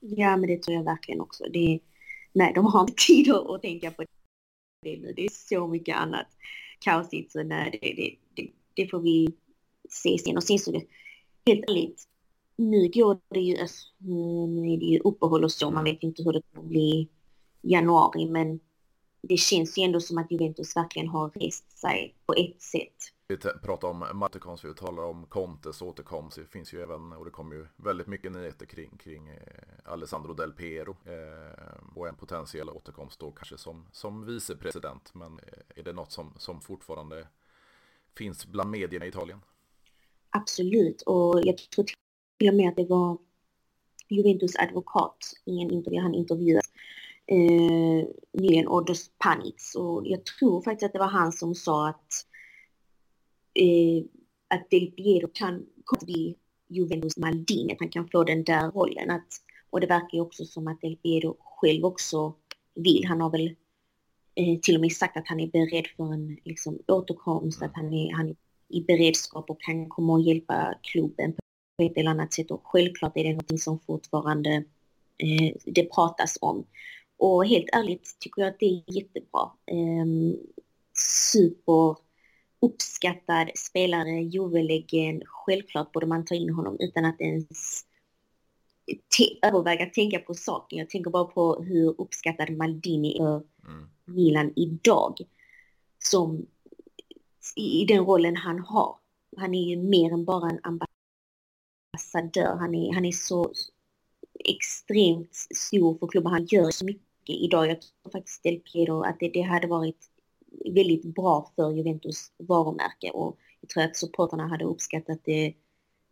[0.00, 1.44] Ja men det tror jag verkligen också.
[1.44, 1.80] Det,
[2.32, 4.02] nej de har inte tid att, att tänka på
[4.82, 5.12] det nu.
[5.16, 6.26] Det är så mycket annat
[6.78, 9.28] kaosigt så nej det, det, det, det får vi
[9.88, 10.36] se sen.
[10.36, 10.80] Och sen så
[11.46, 12.04] helt ärligt,
[12.56, 16.02] nu går det ju, alltså, mm, nu är det ju uppehåll och så, man vet
[16.02, 17.08] inte hur det kommer bli i
[17.62, 18.60] januari, men
[19.22, 23.12] det känns ju ändå som att Juventus verkligen har rest sig på ett sätt.
[23.28, 26.36] Vi pratar om Mattekons, vi talar om Contes återkomst.
[26.36, 29.38] Det finns ju även, och det kommer ju väldigt mycket nyheter kring, kring eh,
[29.84, 35.14] Alessandro Del Piero eh, och en potentiell återkomst då kanske som, som vicepresident.
[35.14, 37.28] Men eh, är det något som, som fortfarande
[38.16, 39.40] finns bland medierna i Italien?
[40.30, 41.84] Absolut, och jag tror
[42.38, 43.18] till och med att det var
[44.08, 46.62] Juventus advokat i en intervju, han intervjuade
[47.26, 49.74] eh, nyligen, Odos Panitz.
[49.74, 52.12] Och jag tror faktiskt att det var han som sa att,
[53.54, 54.04] eh,
[54.48, 55.66] att Del Piero kan
[56.00, 56.36] bli
[56.68, 59.10] Juventus Maldini, att han kan få den där rollen.
[59.10, 59.28] Att,
[59.70, 62.34] och det verkar ju också som att Del Piero själv också
[62.74, 63.04] vill.
[63.06, 63.54] Han har väl
[64.34, 67.92] eh, till och med sagt att han är beredd för en liksom, återkomst, att han
[67.92, 68.36] är, han är
[68.68, 71.32] i beredskap och kan komma och hjälpa klubben
[71.76, 72.50] på ett eller annat sätt.
[72.50, 74.50] Och självklart är det någonting som fortfarande
[75.18, 76.66] eh, det pratas om.
[77.18, 79.50] Och helt ärligt tycker jag att det är jättebra.
[79.66, 80.06] Eh,
[81.28, 81.96] super
[82.60, 85.22] uppskattad spelare, Juvelegend.
[85.26, 87.84] Självklart borde man ta in honom utan att ens
[89.42, 90.78] överväga att tänka på saken.
[90.78, 93.88] Jag tänker bara på hur uppskattad Maldini är mm.
[94.04, 95.18] Milan idag.
[95.98, 96.46] Som
[97.56, 98.96] i, i den rollen han har.
[99.36, 100.60] Han är ju mer än bara en
[101.94, 102.56] ambassadör.
[102.56, 103.52] Han är, han är så
[104.44, 106.32] extremt stor för klubben.
[106.32, 107.68] Han gör så mycket idag.
[107.68, 110.10] Jag tror faktiskt Del Piero att det, det hade varit
[110.74, 115.54] väldigt bra för Juventus varumärke och jag tror att supporterna hade uppskattat det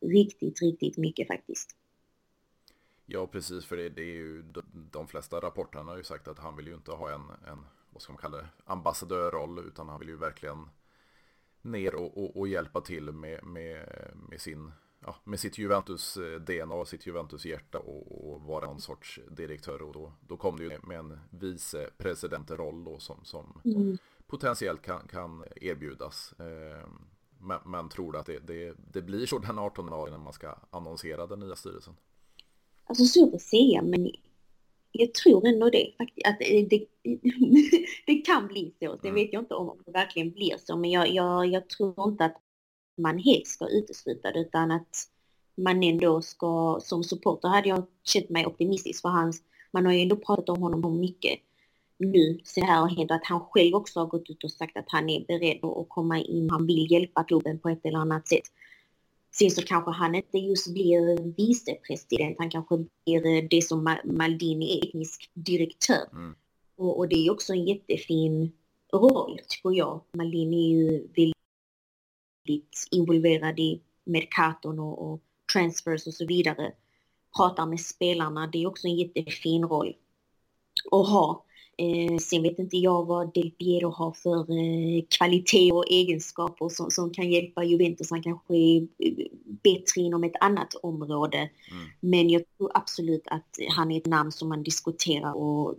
[0.01, 1.77] riktigt, riktigt mycket faktiskt.
[3.07, 4.45] Ja, precis, för det, det är ju
[4.91, 8.03] de flesta rapporterna har ju sagt att han vill ju inte ha en, en vad
[8.03, 10.69] ska man kalla det, ambassadörroll, utan han vill ju verkligen
[11.67, 13.89] ner och, och, och hjälpa till med, med,
[14.29, 19.83] med, sin, ja, med sitt Juventus-DNA, och sitt Juventus-hjärta och, och, vara någon sorts direktör.
[19.83, 23.99] Och då, då kom det ju med en vicepresidentroll då som, som mm.
[24.27, 26.35] potentiellt kan, kan erbjudas.
[26.39, 26.89] Eh,
[27.39, 30.55] men, men tror att det, det, det blir så den 18 januari när man ska
[30.71, 31.97] annonsera den nya styrelsen?
[32.85, 34.11] Alltså svårt att säga men
[34.99, 35.93] jag tror ändå det
[36.25, 36.87] att det, det,
[38.07, 38.97] det kan bli så.
[38.97, 39.15] Sen mm.
[39.15, 42.37] vet jag inte om det verkligen blir så, men jag, jag, jag tror inte att
[42.99, 45.09] man helt ska utesluta det, utan att
[45.57, 50.01] man ändå ska, som supporter hade jag känt mig optimistisk för hans, man har ju
[50.01, 51.41] ändå pratat om honom mycket
[51.99, 54.85] nu det här har hänt, att han själv också har gått ut och sagt att
[54.89, 58.43] han är beredd att komma in, han vill hjälpa klubben på ett eller annat sätt.
[59.39, 64.79] Sen så kanske han inte just blir vicepresident, han kanske blir eh, det som Maldini
[64.79, 66.09] är, etnisk direktör.
[66.13, 66.35] Mm.
[66.77, 68.53] Och, och, det är också en jättefin
[68.93, 70.01] roll, tycker jag.
[70.13, 71.09] Maldini är ju
[72.47, 75.21] väldigt involverad i Mercaton och, och
[75.53, 76.73] transfers och så vidare.
[77.37, 79.97] Pratar med spelarna, det är också en jättefin roll
[80.91, 81.46] att ha.
[81.79, 86.91] Eh, sen vet inte jag vad Del Piero har för eh, kvalitet och egenskaper som,
[86.91, 88.11] som kan hjälpa Juventus.
[88.11, 91.39] Han kanske är eh, bättre inom ett annat område.
[91.39, 91.87] Mm.
[92.01, 95.75] Men jag tror absolut att han är ett namn som man diskuterar och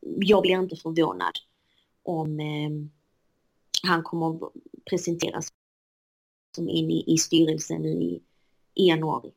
[0.00, 1.32] jag blir inte förvånad
[2.02, 2.70] om eh,
[3.82, 4.52] han kommer att
[4.90, 5.48] presenteras
[6.56, 8.22] som in i, i styrelsen i,
[8.74, 9.32] i januari.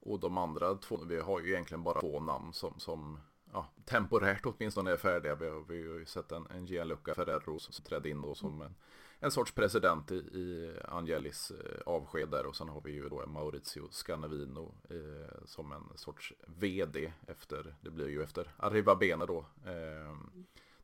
[0.00, 3.18] Och de andra två, vi har ju egentligen bara två namn som, som
[3.56, 5.34] ja, temporärt åtminstone är färdiga.
[5.34, 8.62] Vi har, vi har ju sett en, en Gianluca Ferrero som trädde in då som
[8.62, 8.74] en,
[9.20, 13.26] en sorts president i, i Angelis eh, avsked där och sen har vi ju då
[13.26, 19.38] Maurizio Scannavino eh, som en sorts vd efter, det blir ju efter Arriva Bene då.
[19.64, 20.16] Eh,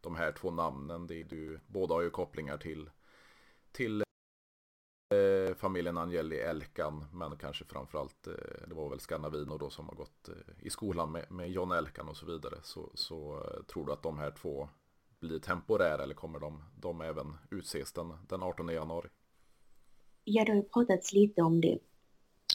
[0.00, 2.90] de här två namnen, det är du, båda har ju kopplingar till,
[3.72, 4.02] till
[5.54, 10.28] familjen Angeli Elkan, men kanske framförallt, eh, det var väl Scannavino då som har gått
[10.28, 12.54] eh, i skolan med, med John Elkan och så vidare.
[12.62, 14.68] Så, så tror du att de här två
[15.20, 19.08] blir temporära eller kommer de, de även utses den, den 18 januari?
[20.24, 21.78] Ja, det har ju pratats lite om det.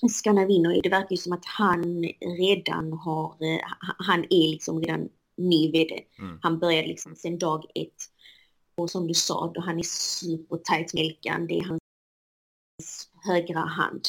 [0.10, 2.03] Scannavino, det verkar ju som att han
[2.39, 3.36] redan har,
[3.97, 6.03] han är liksom redan ny vd.
[6.19, 6.39] Mm.
[6.41, 7.95] Han började liksom sedan dag ett.
[8.75, 11.81] Och som du sa, då han är supertajt med Elkan, det är hans
[13.23, 14.01] högra hand.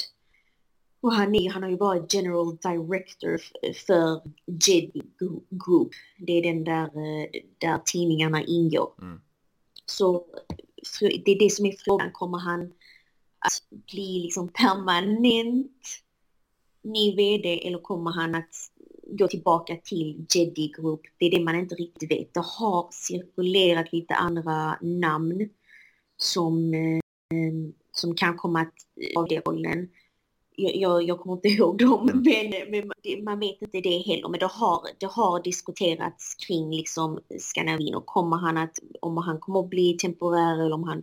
[1.01, 3.41] Och han, är, han har ju varit general director
[3.87, 5.03] för Jedi
[5.51, 5.91] Group.
[6.19, 8.93] Det är den där, eh, där tidningarna ingår.
[9.03, 9.21] Mm.
[9.87, 10.27] Så
[11.01, 12.13] det är det som är frågan.
[12.13, 12.63] Kommer han
[13.39, 16.03] att bli liksom permanent
[16.83, 18.55] ny vd eller kommer han att
[19.07, 21.01] gå tillbaka till Jedi Group?
[21.19, 22.35] Det är det man inte riktigt vet.
[22.35, 25.49] Det har cirkulerat lite andra namn
[26.17, 27.01] som eh,
[27.93, 28.67] som kan komma
[29.17, 29.89] av den rollen.
[30.57, 32.23] Jag, jag, jag, kommer inte ihåg dem, mm.
[32.71, 34.29] men, men, man vet inte det heller.
[34.29, 39.61] Men det har, det har diskuterats kring liksom Scandinavien kommer han att, om han kommer
[39.61, 40.99] att bli temporär eller om han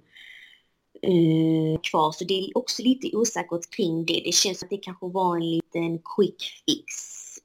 [1.02, 2.12] eh, kvar.
[2.12, 4.22] Så det är också lite osäkert kring det.
[4.26, 6.94] Det känns att det kanske var en liten quick fix.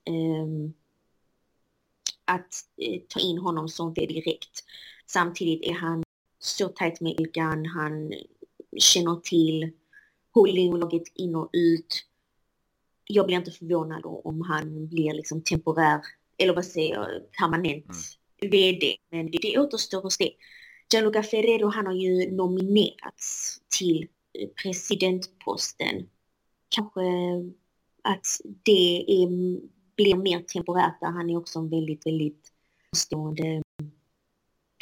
[0.05, 0.71] Eh,
[2.25, 4.65] att eh, ta in honom som vd direkt.
[5.07, 6.03] Samtidigt är han
[6.39, 8.13] så tajt med Ilkan, han
[8.79, 9.71] känner till
[10.35, 12.07] holdinglaget in och ut.
[13.05, 16.01] Jag blir inte förvånad om han blir liksom temporär,
[16.37, 17.09] eller vad säger jag,
[17.39, 17.87] permanent
[18.41, 18.51] mm.
[18.51, 18.97] VD.
[19.11, 20.33] Men det, det återstår att se.
[20.93, 24.09] Gianluca Ferrero han har ju nominerats till
[24.63, 26.09] presidentposten.
[26.69, 27.01] Kanske
[28.03, 28.27] att
[28.63, 29.29] det är,
[29.97, 32.53] blir mer temporärt där han är också en väldigt, väldigt
[32.97, 33.63] stående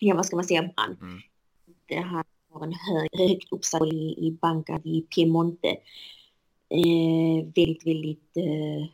[0.01, 0.97] ja vad ska man säga, han.
[1.01, 2.11] Mm.
[2.11, 2.25] Han
[2.59, 5.77] har en hög, högt uppsatt roll i, i banken i Piemonte.
[6.69, 8.87] Eh, väldigt, väldigt, eh,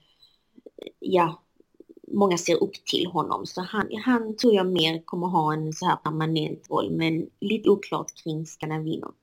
[0.99, 1.43] ja,
[2.09, 3.47] många ser upp till honom.
[3.47, 7.71] Så han, han tror jag mer kommer ha en så här permanent roll, men lite
[7.71, 9.15] oklart kring Scanavino.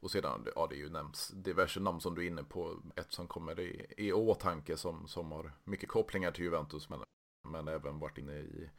[0.00, 2.82] Och sedan, ja det är ju nämnts diverse namn som du är inne på.
[2.96, 7.00] Ett som kommer i, i åtanke som, som har mycket kopplingar till Juventus men,
[7.48, 8.70] men även varit inne i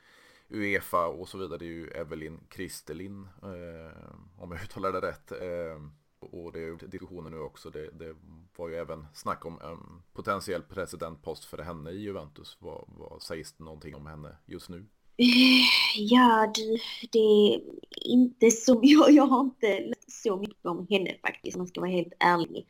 [0.50, 1.58] Uefa och så vidare.
[1.58, 5.32] Det är ju Evelyn Kristelin, eh, om jag uttalar det rätt.
[5.32, 5.82] Eh,
[6.20, 7.70] och det är ju diskussioner nu också.
[7.70, 8.16] Det, det,
[8.56, 12.58] var ju även snack om en potentiell presidentpost för henne i Juventus.
[12.60, 14.86] Vad, vad sägs det någonting om henne just nu?
[15.18, 16.78] Eh, ja, du,
[17.12, 17.62] det är
[18.06, 21.82] inte så, jag, jag har inte läst så mycket om henne faktiskt, om man ska
[21.82, 22.68] vara helt ärlig.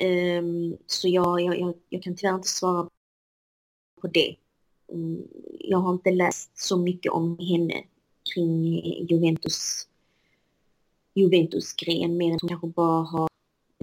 [0.00, 2.88] Um, så jag, jag, jag, jag, kan tyvärr inte svara
[4.00, 4.36] på det.
[4.92, 5.24] Eh,
[5.60, 7.84] jag har inte läst så mycket om henne
[8.34, 9.88] kring eh, Juventus
[11.14, 13.28] Juventus-gren mer än som kanske bara har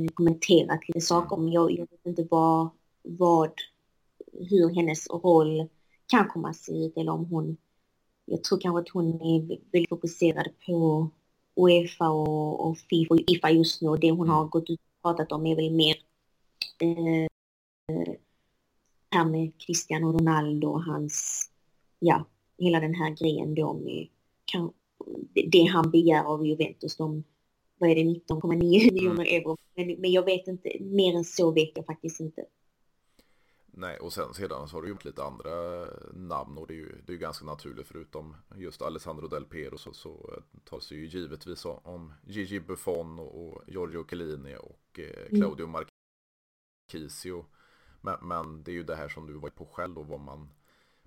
[0.02, 1.52] eh, kommenterat lite saker om.
[1.52, 2.70] Jag, jag vet inte vad,
[3.04, 3.52] vad,
[4.34, 5.68] hur hennes roll
[6.08, 7.58] kan komma att se ut eller om hon
[8.26, 11.10] jag tror kanske att hon är väldigt fokuserad på
[11.56, 15.32] Uefa och, och FIFA, FIFA just nu och det hon har gått ut och pratat
[15.32, 15.96] om är väl mer
[16.82, 17.28] eh,
[19.16, 21.46] här med Cristiano Ronaldo och hans,
[22.00, 22.26] ja,
[22.58, 24.08] hela den här grejen då med
[24.46, 24.74] kan,
[25.52, 27.24] det han begär av Juventus, de,
[27.78, 28.58] vad är det, 19,9
[28.94, 29.58] miljoner euro.
[29.76, 32.46] Men, men jag vet inte, mer än så vet jag faktiskt inte.
[33.78, 35.52] Nej, och sen sedan så har du gjort lite andra
[36.14, 39.78] namn och det är ju, det är ju ganska naturligt förutom just Alessandro Del Piero
[39.78, 45.66] så, så talas det ju givetvis om Gigi Buffon och Giorgio Chiellini och eh, Claudio
[45.66, 45.86] mm.
[46.92, 47.46] Marchisio.
[48.06, 50.50] Men, men, det är ju det här som du var på själv och vad man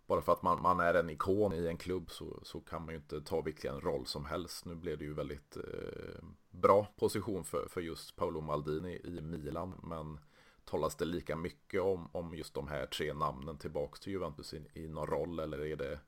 [0.07, 2.95] bara för att man, man, är en ikon i en klubb så, så kan man
[2.95, 4.65] ju inte ta vilken roll som helst.
[4.65, 9.75] Nu blev det ju väldigt eh, bra position för, för just Paolo Maldini i Milan
[9.83, 10.19] men
[10.65, 14.63] talas det lika mycket om, om just de här tre namnen tillbaks till Juventus i,
[14.75, 15.99] i någon roll eller är det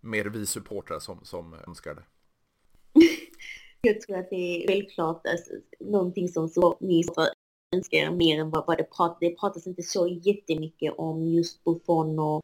[0.00, 2.04] mer vi supportrar som, som önskar det?
[3.80, 5.50] Jag tror att det är självklart alltså,
[5.80, 7.04] någonting som så ni
[7.72, 9.16] önskar mer än vad, vad det pratas.
[9.20, 12.42] Det pratas inte så jättemycket om just Buffon och,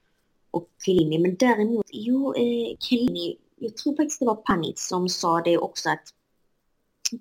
[0.50, 1.18] och Chiellini.
[1.18, 5.90] Men däremot, jo, eh, Chiellini, jag tror faktiskt det var Panic som sa det också
[5.90, 6.14] att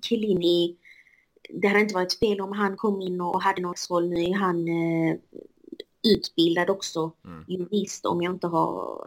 [0.02, 0.76] Chiellini
[1.50, 4.08] det hade inte varit fel om han kom in och hade någon roll.
[4.08, 5.16] Nu är han eh,
[6.14, 7.44] utbildad också, mm.
[7.48, 8.98] jurist om jag inte har,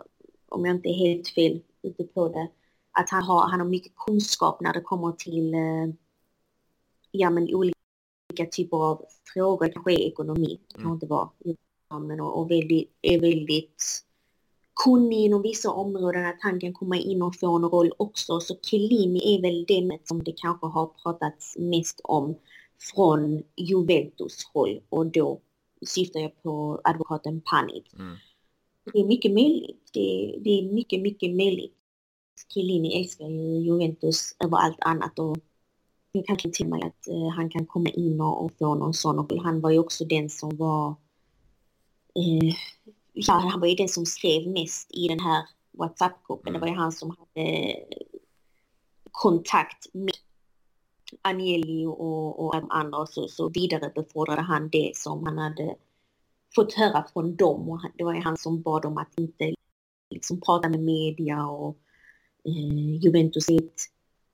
[0.49, 2.47] om jag inte är helt fel ute på det.
[2.91, 5.95] Att han har, han har mycket kunskap när det kommer till eh,
[7.11, 7.78] ja, men olika
[8.51, 10.93] typer av frågor, kanske är ekonomi, det kan mm.
[10.93, 11.29] inte vara,
[12.01, 13.83] men och, och väldigt, är väldigt
[14.83, 18.39] kunnig inom vissa områden att han kan komma in och få en roll också.
[18.39, 22.35] Så Chiellini är väl den som det kanske har pratats mest om
[22.93, 25.41] från Juventus håll och då
[25.85, 27.83] syftar jag på advokaten Panic.
[27.93, 28.15] Mm.
[28.93, 29.89] Det är mycket möjligt.
[29.93, 31.75] Det, det, är mycket, mycket möjligt.
[32.53, 35.37] Chiellini älskar ju Juventus över allt annat och
[36.11, 39.15] jag kan till mig att uh, han kan komma in och, och få någon sån
[39.15, 39.39] roll.
[39.43, 40.89] Han var ju också den som var
[42.17, 42.55] uh,
[43.13, 46.53] ja, han var ju den som skrev mest i den här WhatsApp-gruppen.
[46.53, 47.75] Det var ju han som hade
[49.11, 50.13] kontakt med
[51.21, 55.75] Agnelli och, och de andra och så, så vidarebefordrade han det som han hade
[56.55, 59.53] fått höra från dem och det var ju han som bad dem att inte
[60.09, 61.77] liksom prata med media och
[62.45, 63.81] eh, Juventus är ett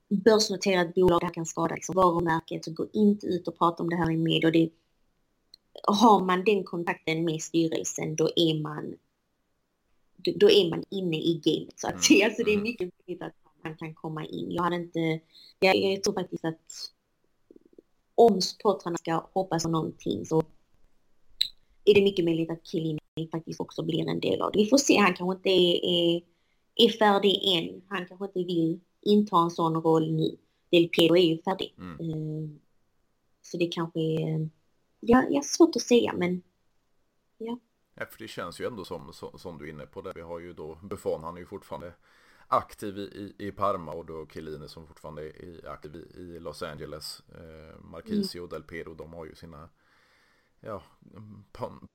[0.10, 3.96] börsnoterat bolag, det kan skada liksom, varumärket så gå inte ut och prata om det
[3.96, 4.52] här i media.
[4.52, 4.70] Det
[5.84, 8.96] har man den kontakten med styrelsen då är man
[10.36, 12.30] då är man inne i gamet så att mm, säga.
[12.30, 12.64] Så det är mm.
[12.64, 13.34] mycket viktigt att
[13.64, 14.52] man kan komma in.
[14.52, 15.20] Jag hade inte,
[15.60, 16.92] jag, jag tror faktiskt att
[18.16, 20.44] om supportrarna ska hoppas på någonting så
[21.86, 23.00] är det mycket möjligt att Chiellini
[23.32, 24.60] faktiskt också blir en del av det.
[24.60, 26.22] Vi får se, han kanske inte är, är,
[26.76, 27.82] är färdig än.
[27.88, 30.38] Han kanske inte vill inta en sån roll nu.
[30.70, 31.76] Del Piero är ju färdig.
[31.78, 32.00] Mm.
[32.00, 32.50] Uh,
[33.42, 34.50] så det kanske är
[35.00, 36.42] ja, jag har svårt att säga men
[37.38, 37.60] ja.
[37.94, 40.12] Ja, för det känns ju ändå som, som, som du är inne på det.
[40.16, 41.94] Vi har ju då Buffon, han är ju fortfarande
[42.48, 47.24] aktiv i, i Parma och då Chiellini som fortfarande är aktiv i, i Los Angeles.
[47.30, 48.50] Eh, Marquisio och mm.
[48.50, 49.70] Del Piero, de har ju sina
[50.60, 50.84] ja,
[51.52, 51.88] pan,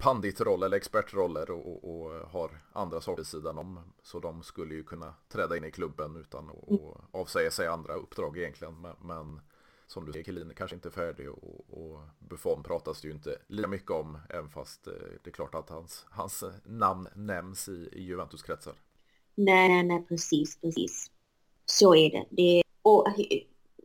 [0.00, 3.80] panditroller eller expertroller och, och, och, har andra saker vid sidan om.
[4.02, 6.82] Så de skulle ju kunna träda in i klubben utan att mm.
[7.10, 8.80] avsäga sig andra uppdrag egentligen.
[8.80, 9.40] Men, men
[9.86, 13.38] som du säger, Chiellini kanske inte är färdig och, och Buffon pratas det ju inte
[13.46, 14.92] lika mycket om, även fast eh,
[15.24, 18.74] det är klart att hans, hans namn nämns i, i Juventus-kretsar.
[19.34, 21.10] Nej, nej, nej, precis, precis.
[21.64, 22.26] Så är det.
[22.30, 23.06] det och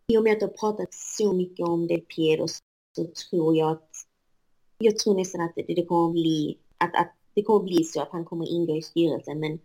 [0.08, 2.48] i och med att du har pratat så mycket om Del Piero
[2.96, 4.05] så tror jag att
[4.86, 8.12] jag tror nästan att det, det kommer bli att, att det kommer bli så att
[8.12, 9.60] han kommer ingå i styrelsen men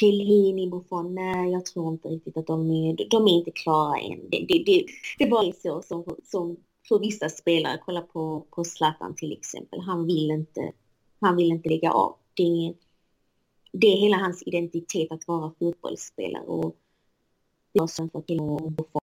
[0.00, 4.30] Chiellini, Buffon, nej jag tror inte riktigt att de är, de är inte klara än.
[4.30, 4.86] Det, det, det,
[5.18, 6.56] det bara är så som, som
[6.88, 10.72] för vissa spelare, kolla på, på Zlatan till exempel, han vill inte,
[11.20, 12.16] han vill inte lägga av.
[12.34, 12.74] Det,
[13.72, 16.76] det är hela hans identitet att vara fotbollsspelare och
[17.72, 19.00] jag som för till och Buffon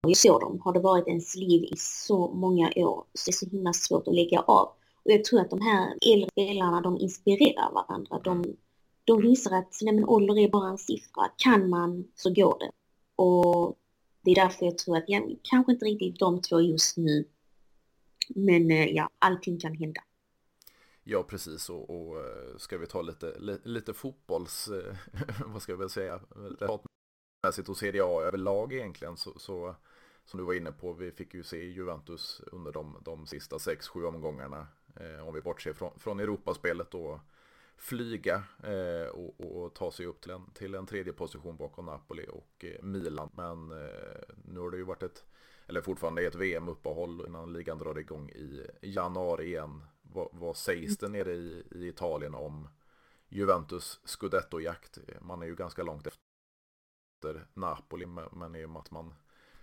[0.00, 3.32] jag såg dem, har det varit ens liv i så många år så det är
[3.32, 4.72] så himla svårt att lägga av.
[5.08, 8.18] Och jag tror att de här äldre spelarna, de inspirerar varandra.
[8.24, 8.56] De,
[9.04, 11.30] de visar att nej men ålder är bara en siffra.
[11.36, 12.70] Kan man så går det.
[13.16, 13.78] Och
[14.20, 17.24] det är därför jag tror att, ja, kanske inte riktigt de två just nu.
[18.28, 20.00] Men eh, ja, allting kan hända.
[21.04, 21.70] Ja, precis.
[21.70, 24.94] Och, och eh, ska vi ta lite, li, lite fotbolls, eh,
[25.46, 29.74] vad ska vi säga, resultatmässigt och Serie A överlag egentligen så, så
[30.24, 34.04] som du var inne på, vi fick ju se Juventus under de, de sista 6-7
[34.04, 37.20] omgångarna, Eh, om vi bortser från, från Europaspelet då,
[37.78, 42.26] flyga eh, och, och, ta sig upp till en, till en tredje position bakom Napoli
[42.28, 43.30] och eh, Milan.
[43.34, 45.24] Men eh, nu har det ju varit ett,
[45.66, 49.84] eller fortfarande ett VM-uppehåll innan ligan drar igång i januari igen.
[50.02, 52.68] Vad, vad sägs det nere i, i Italien om
[53.28, 54.98] Juventus scudetto-jakt?
[55.20, 59.14] Man är ju ganska långt efter Napoli, men i och med att man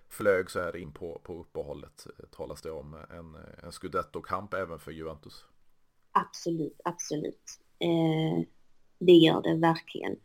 [0.10, 3.72] flög så här in på, på uppehållet eh, talas det om eh, en, eh, en
[3.72, 5.46] scudetto-kamp även för Juventus.
[6.12, 7.60] Absolut, absolut.
[7.80, 8.46] Eh,
[9.00, 10.16] det gör det verkligen.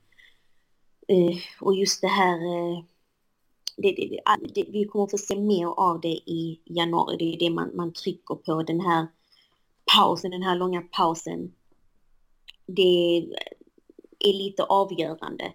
[1.08, 2.84] Eh, och just det här, eh,
[3.76, 4.20] det, det,
[4.54, 7.16] det, vi kommer få se mer av det i januari.
[7.16, 9.06] Det är det man, man trycker på, den här
[9.94, 11.54] pausen, den här långa pausen.
[12.66, 13.18] Det
[14.18, 15.52] är lite avgörande.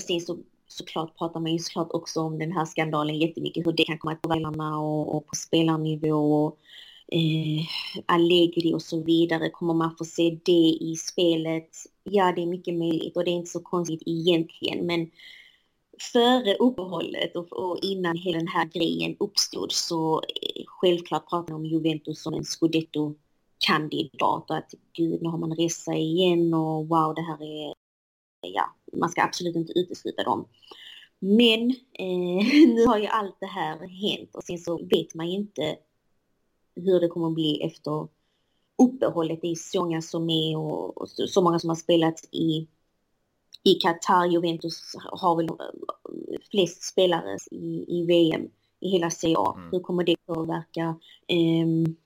[0.00, 0.38] Sen så
[0.72, 4.12] såklart pratar man ju såklart också om den här skandalen jättemycket, hur det kan komma
[4.12, 6.58] att påverka och, och på spelarnivå och
[7.12, 7.64] eh,
[8.06, 9.50] Allegri och så vidare.
[9.50, 11.68] Kommer man få se det i spelet?
[12.02, 15.10] Ja, det är mycket möjligt och det är inte så konstigt egentligen, men
[16.12, 21.60] före uppehållet och, och innan hela den här grejen uppstod så eh, självklart pratar man
[21.60, 27.14] om Juventus som en scudetto-kandidat och att gud, nu har man resa igen och wow,
[27.14, 27.74] det här är
[28.40, 30.48] ja, man ska absolut inte utesluta dem.
[31.18, 35.36] Men eh, nu har ju allt det här hänt och sen så vet man ju
[35.36, 35.76] inte
[36.76, 38.08] hur det kommer att bli efter
[38.82, 39.38] uppehållet.
[39.42, 42.68] Det är så många som är och, och så många som har spelat i,
[43.62, 44.26] i Qatar.
[44.26, 49.54] Juventus har väl eh, flest spelare i, i VM i hela CA.
[49.56, 49.70] Mm.
[49.72, 50.88] Hur kommer det påverka?
[51.28, 51.96] Um,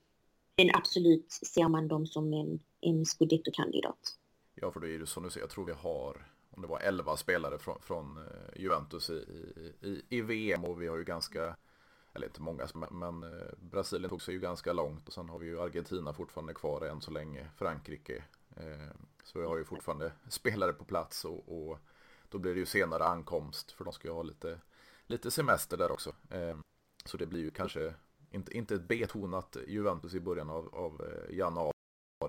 [0.57, 4.17] men absolut ser man dem som en, en scudetto-kandidat.
[4.55, 6.79] Ja, för då är det som du säger, jag tror vi har om det var
[6.79, 9.13] 11 spelare från, från eh, Juventus i,
[9.81, 11.55] i, i, VM och vi har ju ganska,
[12.13, 15.45] eller inte många, men eh, Brasilien tog sig ju ganska långt och sen har vi
[15.45, 18.23] ju Argentina fortfarande kvar än så länge, Frankrike.
[18.57, 21.79] Eh, så vi har ju fortfarande spelare på plats och, och
[22.29, 24.59] då blir det ju senare ankomst för de ska ju ha lite,
[25.07, 26.13] lite semester där också.
[27.05, 27.93] Så det blir ju kanske
[28.31, 31.73] inte, inte ett betonat Juventus i början av, av januari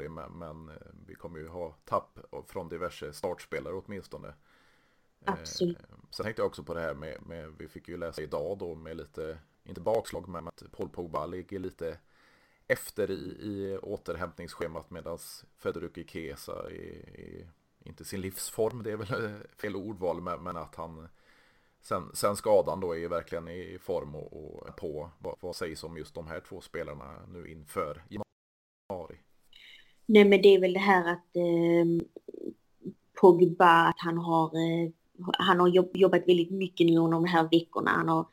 [0.09, 0.70] men, men
[1.19, 4.29] kommer ju ha tapp från diverse startspelare åtminstone.
[4.29, 5.79] Eh, Absolut.
[6.11, 8.75] Sen tänkte jag också på det här med, med, vi fick ju läsa idag då
[8.75, 11.99] med lite, inte bakslag, men att Paul Pogba ligger lite
[12.67, 15.19] efter i, i återhämtningsschemat medan
[15.57, 17.51] Federico Chiesa är,
[17.85, 21.09] inte sin livsform, det är väl fel ordval, men, men att han
[21.81, 25.11] sen, sen skadan då är verkligen i form och, och på.
[25.19, 28.03] Vad, vad sägs om just de här två spelarna nu inför?
[30.07, 32.07] Nej men det är väl det här att eh,
[33.21, 34.91] Pogba, att han har, eh,
[35.39, 37.91] han har jobbat väldigt mycket nu under de här veckorna.
[37.91, 38.27] Han har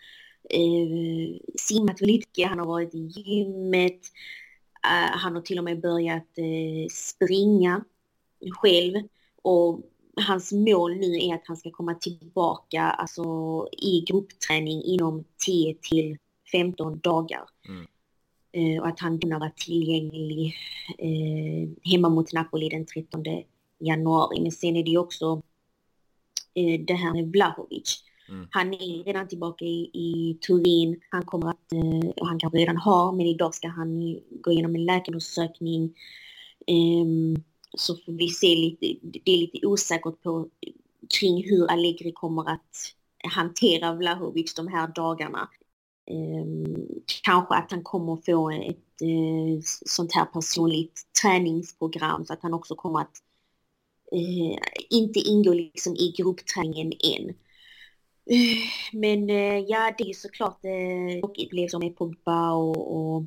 [0.49, 4.01] eh, simmat väldigt mycket, han har varit i gymmet,
[4.83, 7.83] eh, han har till och med börjat eh, springa
[8.61, 8.93] själv.
[9.41, 9.81] Och
[10.15, 13.23] hans mål nu är att han ska komma tillbaka alltså,
[13.71, 16.17] i gruppträning inom 10 till
[16.51, 17.43] 15 dagar.
[17.69, 17.87] Mm.
[18.55, 20.55] Eh, och att han kunde vara tillgänglig
[20.97, 23.23] eh, hemma mot Napoli den 13
[23.79, 24.41] januari.
[24.41, 25.41] Men sen är det ju också
[26.53, 28.03] eh, det här med Vlahovic.
[28.29, 28.47] Mm.
[28.51, 31.01] Han är redan tillbaka i, i Turin.
[31.09, 31.73] Han kommer att,
[32.21, 35.93] och han kanske redan har, men idag ska han gå igenom en läkarundersökning.
[36.67, 37.43] Um,
[37.77, 40.49] så får vi se lite, det är lite osäkert på
[41.19, 42.93] kring hur Allegri kommer att
[43.23, 45.49] hantera Vlahovic de här dagarna.
[46.05, 46.87] Ehm,
[47.23, 52.75] kanske att han kommer få ett eh, sånt här personligt träningsprogram så att han också
[52.75, 53.21] kommer att
[54.11, 54.57] eh,
[54.89, 57.29] inte ingå liksom i gruppträningen än.
[58.25, 63.23] Eh, men eh, ja, det är såklart eh, liksom med Pogba och, och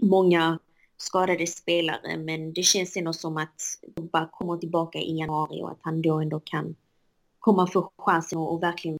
[0.00, 0.58] många
[0.96, 3.62] skadade spelare men det känns ändå som att
[3.94, 6.74] Pogba kommer tillbaka i januari och att han då ändå kan
[7.38, 8.98] komma få chansen och, och verkligen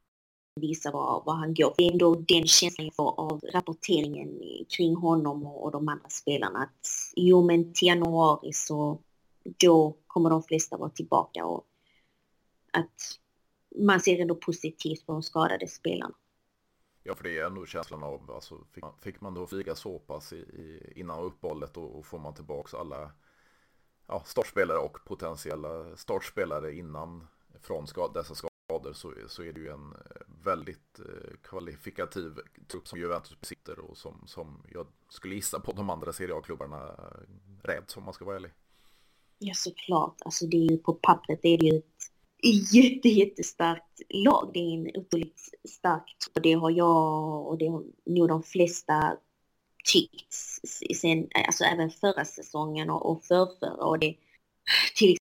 [0.61, 1.75] visa vad, vad han går.
[1.77, 4.41] Det är ändå den känslan jag får av rapporteringen
[4.77, 6.59] kring honom och, och de andra spelarna.
[6.59, 8.99] Att jo men till januari så
[9.45, 11.67] då kommer de flesta vara tillbaka och
[12.73, 13.19] att
[13.77, 16.15] man ser ändå positivt på de skadade spelarna.
[17.03, 19.99] Ja, för det är ändå känslan av, alltså, fick, man, fick man då flyga så
[19.99, 23.11] pass i, i, innan uppehållet och, och får man tillbaka alla
[24.07, 27.27] ja, startspelare och potentiella startspelare innan
[27.61, 28.54] från skad, dessa skador
[28.93, 32.33] så, så är det ju en eh, väldigt eh, kvalifikativ
[32.69, 36.77] trupp som Juventus besitter och som, som jag skulle gissa på de andra Serie A-klubbarna
[36.77, 38.51] eh, räds om man ska vara ärlig.
[39.39, 40.17] Ja, såklart.
[40.25, 41.85] Alltså det är ju på pappret det är ju ett
[42.75, 44.51] jätte, jättestarkt lag.
[44.55, 49.17] Det är en otroligt starkt och det har jag och det har nog de flesta
[49.85, 50.35] tyckt
[50.97, 54.17] sen, alltså även förra säsongen och, och förrförra och det
[54.95, 55.25] till exempel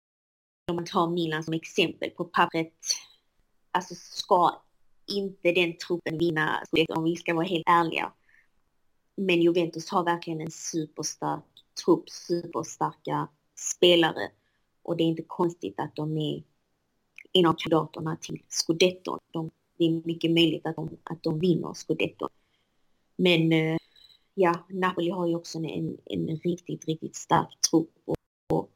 [0.69, 2.73] om man tar Milan som exempel på pappret
[3.71, 4.61] alltså ska
[5.07, 8.13] inte den truppen vinna om vi ska vara helt ärliga.
[9.15, 11.43] Men Juventus har verkligen en superstark
[11.85, 14.31] trupp, superstarka spelare
[14.81, 16.43] och det är inte konstigt att de är
[17.33, 19.19] en av kandidaterna till scudetton.
[19.31, 22.29] De, det är mycket möjligt att de, att de vinner scudetton.
[23.15, 23.77] Men eh,
[24.33, 28.15] ja, Napoli har ju också en, en riktigt, riktigt stark trupp och,
[28.53, 28.69] och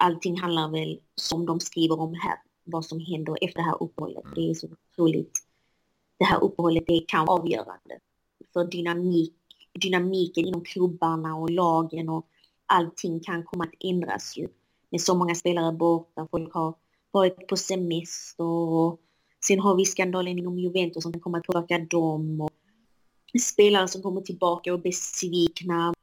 [0.00, 2.38] allting handlar väl, som de skriver om här,
[2.70, 4.24] vad som händer efter det här uppehållet.
[4.34, 5.32] Det är så otroligt,
[6.18, 7.98] det här uppehållet är kan avgörande
[8.52, 9.34] för dynamik,
[9.80, 12.26] dynamiken inom klubbarna och lagen och
[12.66, 14.48] allting kan komma att ändras ju.
[14.90, 16.74] Med så många spelare borta, folk har
[17.10, 19.00] varit på semester och
[19.46, 22.50] sen har vi skandalen inom Juventus som kan komma att påverka dem och
[23.40, 25.94] spelare som kommer tillbaka och besvikna.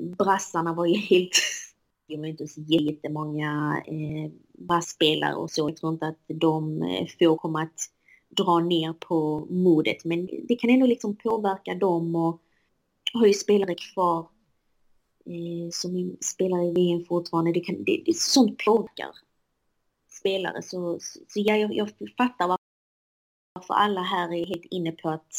[0.00, 1.32] Brassarna var ju helt
[2.08, 5.68] Juventus jättemånga eh, brassspelare och så.
[5.68, 6.82] Jag tror inte att de
[7.18, 7.90] få får komma att
[8.28, 12.42] dra ner på modet men det kan ändå liksom påverka dem och
[13.12, 14.28] har ju spelare kvar
[15.26, 17.52] eh, som spelar i VM fortfarande.
[17.52, 19.10] Det kan, det, det, sånt påverkar
[20.08, 20.62] spelare.
[20.62, 22.56] Så, så ja, jag, jag fattar
[23.54, 25.34] varför alla här är helt inne på att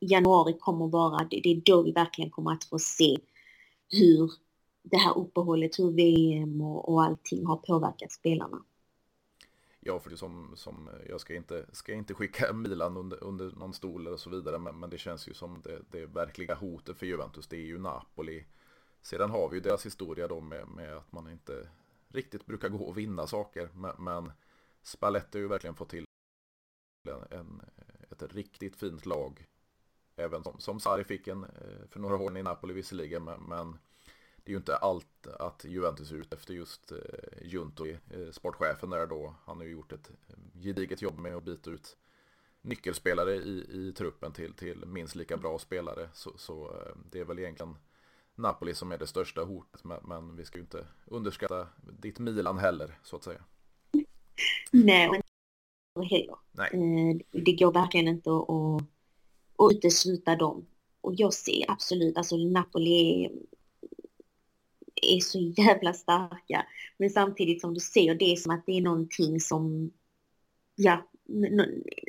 [0.00, 3.18] januari kommer vara, det, det är då vi verkligen kommer att få se
[3.88, 4.32] hur
[4.82, 8.62] det här uppehållet, hur VM och, och allting har påverkat spelarna.
[9.80, 13.50] Ja, för det som, som eh, jag ska inte, ska inte skicka Milan under, under
[13.50, 16.96] någon stol och så vidare, men, men det känns ju som det, det verkliga hotet
[16.96, 18.44] för Juventus, det är ju Napoli.
[19.02, 21.68] Sedan har vi ju deras historia då med, med att man inte
[22.08, 23.68] riktigt brukar gå och vinna saker.
[23.74, 24.32] Men, men
[24.82, 26.04] Spalletti har ju verkligen fått till
[27.08, 27.62] en, en,
[28.10, 29.46] ett riktigt fint lag.
[30.16, 33.24] Även som, som Sarri fick en eh, för några år i Napoli visserligen.
[33.24, 33.78] Men, men
[34.44, 36.98] det är ju inte allt att Juventus är ute efter just eh,
[37.42, 37.96] Junto, eh,
[38.32, 39.34] sportchefen där då.
[39.44, 40.10] Han har ju gjort ett
[40.62, 41.96] gediget jobb med att byta ut
[42.62, 46.08] nyckelspelare i, i truppen till, till minst lika bra spelare.
[46.14, 47.76] Så, så eh, det är väl egentligen
[48.34, 49.84] Napoli som är det största hotet.
[49.84, 51.68] Men, men vi ska ju inte underskatta
[52.00, 53.44] ditt Milan heller, så att säga.
[54.70, 55.08] Nej,
[55.94, 56.36] men heller.
[56.52, 56.70] Nej.
[56.72, 58.82] Eh, det går verkligen inte att, att,
[59.56, 60.66] att utesluta dem.
[61.00, 63.30] Och jag ser absolut, alltså Napoli
[65.02, 66.66] är, så jävla starka.
[66.98, 69.90] Men samtidigt som du ser, det är som att det är någonting som,
[70.74, 71.08] ja,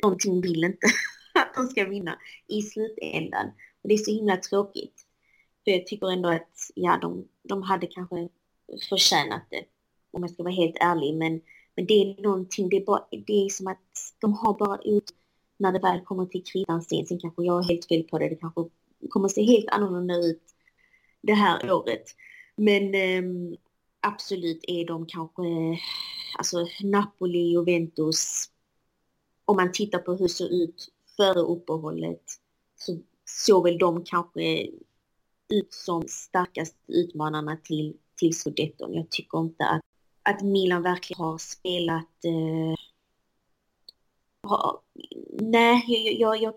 [0.02, 0.86] någonting vill inte
[1.34, 2.18] att de ska vinna
[2.48, 3.46] i slutändan.
[3.82, 5.06] Och det är så himla tråkigt.
[5.64, 8.28] För jag tycker ändå att, ja, de, de hade kanske
[8.88, 9.64] förtjänat det.
[10.10, 11.14] Om jag ska vara helt ärlig.
[11.14, 11.40] Men,
[11.76, 15.14] men det är någonting, det är, bara, det är som att de har bara ut
[15.56, 17.06] när det väl kommer till kritan sen.
[17.06, 18.28] Sen kanske jag är helt fel på det.
[18.28, 18.60] Det kanske
[19.08, 20.42] kommer se helt annorlunda ut
[21.20, 22.04] det här året.
[22.56, 23.56] Men eh,
[24.00, 25.42] absolut är de kanske,
[26.38, 28.50] alltså Napoli, Juventus,
[29.44, 32.22] om man tittar på hur det såg ut före uppehållet
[32.76, 34.70] så såg väl de kanske
[35.48, 38.94] ut som starkast utmanarna till, till Scudetton.
[38.94, 39.82] Jag tycker inte att,
[40.22, 42.24] att Milan verkligen har spelat...
[42.24, 42.74] Eh,
[44.42, 44.80] har,
[45.32, 45.82] nej,
[46.20, 46.54] jag, jag,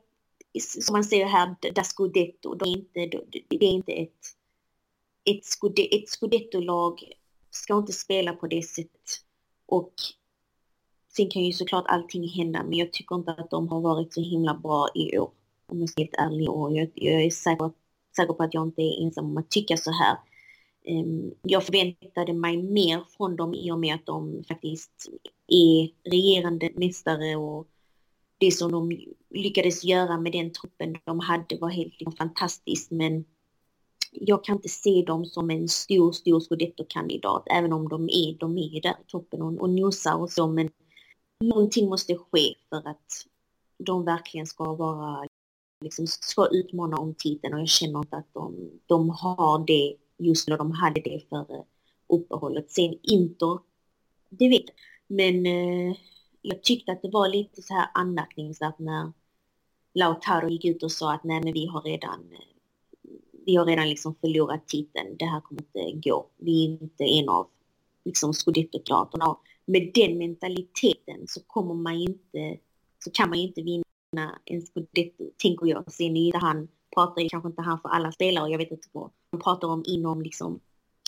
[0.54, 4.36] jag, som man säger här, da Scudetto, det är inte, det är inte ett,
[5.32, 7.03] ett, Scudetto, ett Scudetto-lag
[7.49, 9.21] ska inte spela på det sättet.
[9.65, 9.93] Och
[11.15, 14.21] sen kan ju såklart allting hända, men jag tycker inte att de har varit så
[14.21, 15.32] himla bra i år.
[15.67, 16.49] Om jag ska vara helt ärlig.
[16.49, 17.75] Och jag, jag är säker på att
[18.17, 20.17] säker på att jag inte är ensam om att tycka så här.
[20.86, 25.09] Ehm, jag förväntade mig mer från dem i och med att de faktiskt
[25.47, 27.67] är regerande mästare och
[28.38, 33.25] det som de lyckades göra med den truppen de hade var helt fantastiskt men
[34.22, 38.57] jag kan inte se dem som en stor, stor scudetto-kandidat även om de är, de
[38.57, 40.70] är där i toppen och, och nosar och så men
[41.39, 43.26] någonting måste ske för att
[43.78, 45.28] de verkligen ska vara
[45.82, 50.47] liksom ska utmana om titeln och jag känner inte att de, de har det just
[50.47, 51.63] när de hade det före
[52.09, 52.72] uppehållet.
[52.72, 53.59] Sen Inter,
[54.30, 54.76] det vet jag.
[55.07, 55.97] Men eh,
[56.41, 59.11] jag tyckte att det var lite så här anmärkningsvärt när
[59.93, 62.57] Lautaro gick ut och sa att nej men vi har redan eh,
[63.48, 65.18] vi har redan liksom förlorat titeln.
[65.20, 66.28] Det här kommer inte gå.
[66.38, 67.48] Vi är inte en av
[68.06, 68.80] liksom scudetto
[69.66, 72.58] Med den mentaliteten så kommer man inte,
[73.04, 75.91] så kan man inte vinna en scudetto, tänker jag.
[75.91, 78.88] Sen är inte han, pratar ju kanske inte han för alla spelare, jag vet inte
[78.91, 80.60] vad han pratar om inom liksom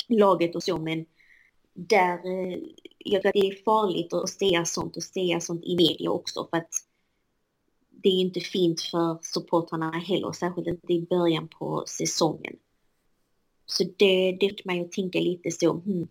[0.07, 1.05] laget och så, men
[1.73, 2.59] där, eh,
[2.97, 6.47] jag tror att det är farligt att säga sånt och säga sånt i media också
[6.49, 6.69] för att
[8.03, 12.55] det är inte fint för supportrarna heller, särskilt inte i början på säsongen.
[13.65, 16.07] Så det, det fick mig att tänka lite så, hmm,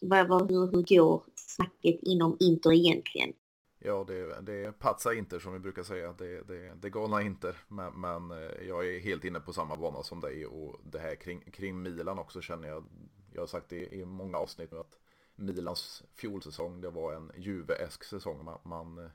[0.00, 3.32] vad, vad, hur, hur går snacket inom Inter egentligen?
[3.78, 6.12] Ja, det, det patsar inte som vi brukar säga.
[6.12, 7.54] Det, det, det galna inte.
[7.68, 11.14] Men, men eh, jag är helt inne på samma bana som dig och det här
[11.14, 12.84] kring, kring Milan också känner jag.
[13.32, 14.98] Jag har sagt det i många avsnitt nu att
[15.36, 18.44] Milans fjolsäsong, det var en Juve-esk säsong.
[18.44, 19.10] Man, man eh,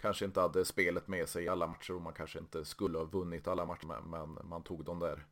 [0.00, 3.04] kanske inte hade spelet med sig i alla matcher och man kanske inte skulle ha
[3.04, 5.26] vunnit alla matcher men man tog de där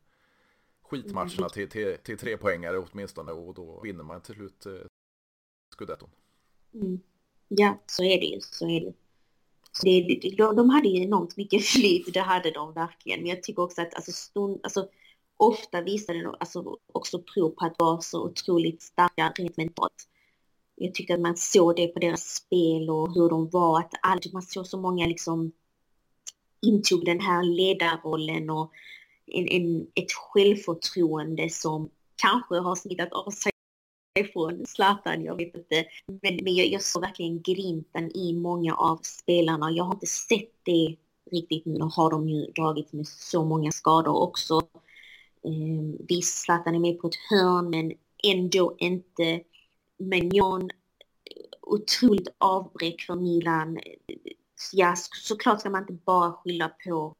[0.81, 4.73] skitmatcherna till, till, till tre poängare åtminstone och då vinner man till slut eh,
[5.75, 6.09] scudetton.
[6.73, 6.99] Mm.
[7.47, 8.41] Ja, så är det ju.
[8.41, 8.93] Så är det.
[9.83, 13.19] Det, de, de hade ju enormt mycket flyt, det hade de verkligen.
[13.19, 14.89] Men jag tycker också att alltså, stund, alltså,
[15.37, 20.09] ofta visade de alltså, också prov på att vara så otroligt starka rent mentalt
[20.79, 24.33] jag tyckte att man såg det på deras spel och hur de var, att allt,
[24.33, 25.51] man såg så många liksom
[26.61, 28.71] intog den här ledarrollen och
[29.25, 33.51] en, en, ett självförtroende som kanske har smittat av sig
[34.33, 35.85] från Zlatan, jag vet inte.
[36.21, 39.71] Men, men jag, jag såg verkligen grinten i många av spelarna.
[39.71, 40.95] Jag har inte sett det
[41.31, 41.73] riktigt nu.
[41.73, 44.61] Nu har de ju dragit med så många skador också.
[45.43, 49.41] Eh, visst, Zlatan är med på ett hörn, men ändå inte
[49.97, 50.69] men Jan,
[51.61, 53.79] otroligt avbräck för Milan.
[54.73, 57.15] Ja, såklart ska man inte bara skylla på,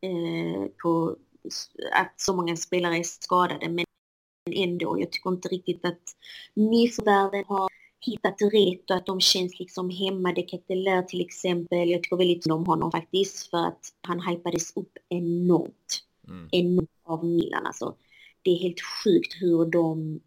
[0.00, 1.16] eh, på
[1.92, 3.84] att så många spelare är skadade, men
[4.50, 6.16] ändå, jag tycker inte riktigt att
[6.54, 7.70] nyförvärven har
[8.00, 10.42] hittat rätt och att de känns liksom hämmade.
[10.48, 16.04] Keteler till exempel, jag tycker väldigt om honom faktiskt för att han hypades upp enormt.
[16.28, 16.48] Mm.
[16.52, 17.96] Enormt av Milan alltså.
[18.42, 20.20] Det är helt sjukt hur de,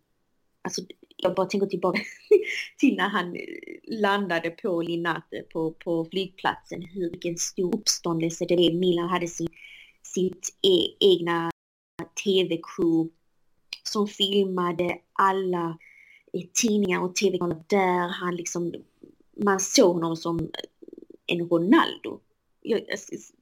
[0.62, 0.82] alltså
[1.24, 2.02] jag bara tänker tillbaka
[2.78, 3.38] till när han
[3.84, 8.76] landade på Linate på, på flygplatsen, hur vilken stor uppståndelse det blev.
[8.76, 9.50] Milan hade sin,
[10.02, 11.52] sitt e, egna
[12.24, 13.10] tv-crew
[13.84, 15.78] som filmade alla
[16.54, 18.74] tidningar och tv-kanaler där han liksom,
[19.44, 20.50] man såg honom som
[21.26, 22.20] en Ronaldo.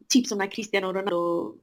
[0.08, 1.56] typ som när Cristiano Ronaldo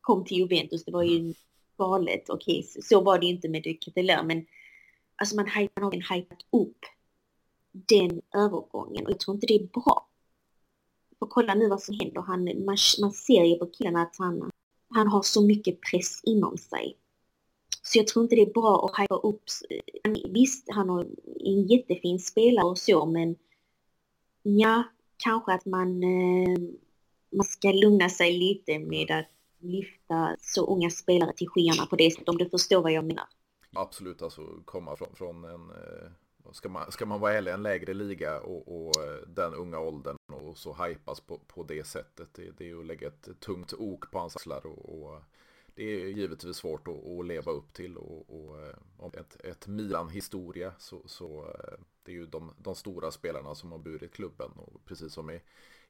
[0.00, 1.34] kom till Juventus, det var ju
[1.78, 2.30] galet.
[2.30, 4.46] Okej, okay, så var det inte med Ducateller, men
[5.16, 6.78] Alltså man har hypat upp
[7.72, 10.08] den övergången och jag tror inte det är bra.
[11.18, 12.20] För kolla nu vad som händer.
[12.20, 14.50] Han, man, man ser ju på killen att han,
[14.88, 16.96] han har så mycket press inom sig.
[17.82, 19.42] Så jag tror inte det är bra att hypa upp.
[20.28, 21.06] Visst, han har
[21.40, 23.36] en jättefin spelare och så, men
[24.42, 24.82] ja,
[25.16, 26.58] kanske att man, eh,
[27.32, 29.26] man ska lugna sig lite med att
[29.58, 33.24] lyfta så unga spelare till skyarna på det sättet, om du förstår vad jag menar.
[33.74, 36.10] Absolut, alltså komma från, från en, eh,
[36.52, 40.16] ska man, ska man vara ärlig, en lägre liga och, och eh, den unga åldern
[40.32, 42.34] och så hypas på, på det sättet.
[42.34, 45.22] Det, det är ju att lägga ett tungt ok på hans axlar och, och
[45.74, 49.66] det är givetvis svårt att, att leva upp till och, och eh, om ett, ett
[49.66, 51.56] Milan-historia så, så
[52.02, 55.40] det är ju de, de, stora spelarna som har burit klubben och precis som i,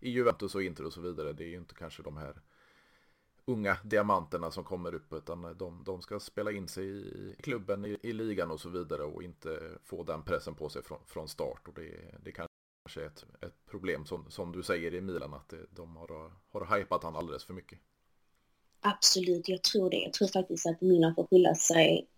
[0.00, 1.32] i Juventus och Inter och så vidare.
[1.32, 2.40] Det är ju inte kanske de här
[3.44, 7.98] unga diamanterna som kommer upp utan de, de ska spela in sig i klubben, i,
[8.02, 11.68] i, ligan och så vidare och inte få den pressen på sig från, från start.
[11.68, 11.90] Och det,
[12.24, 15.96] det kanske är ett, ett problem som, som du säger i Milan att det, de
[15.96, 17.78] har, har hypat han alldeles för mycket.
[18.80, 19.96] Absolut, jag tror det.
[19.96, 22.08] Jag tror faktiskt att Milan får skylla sig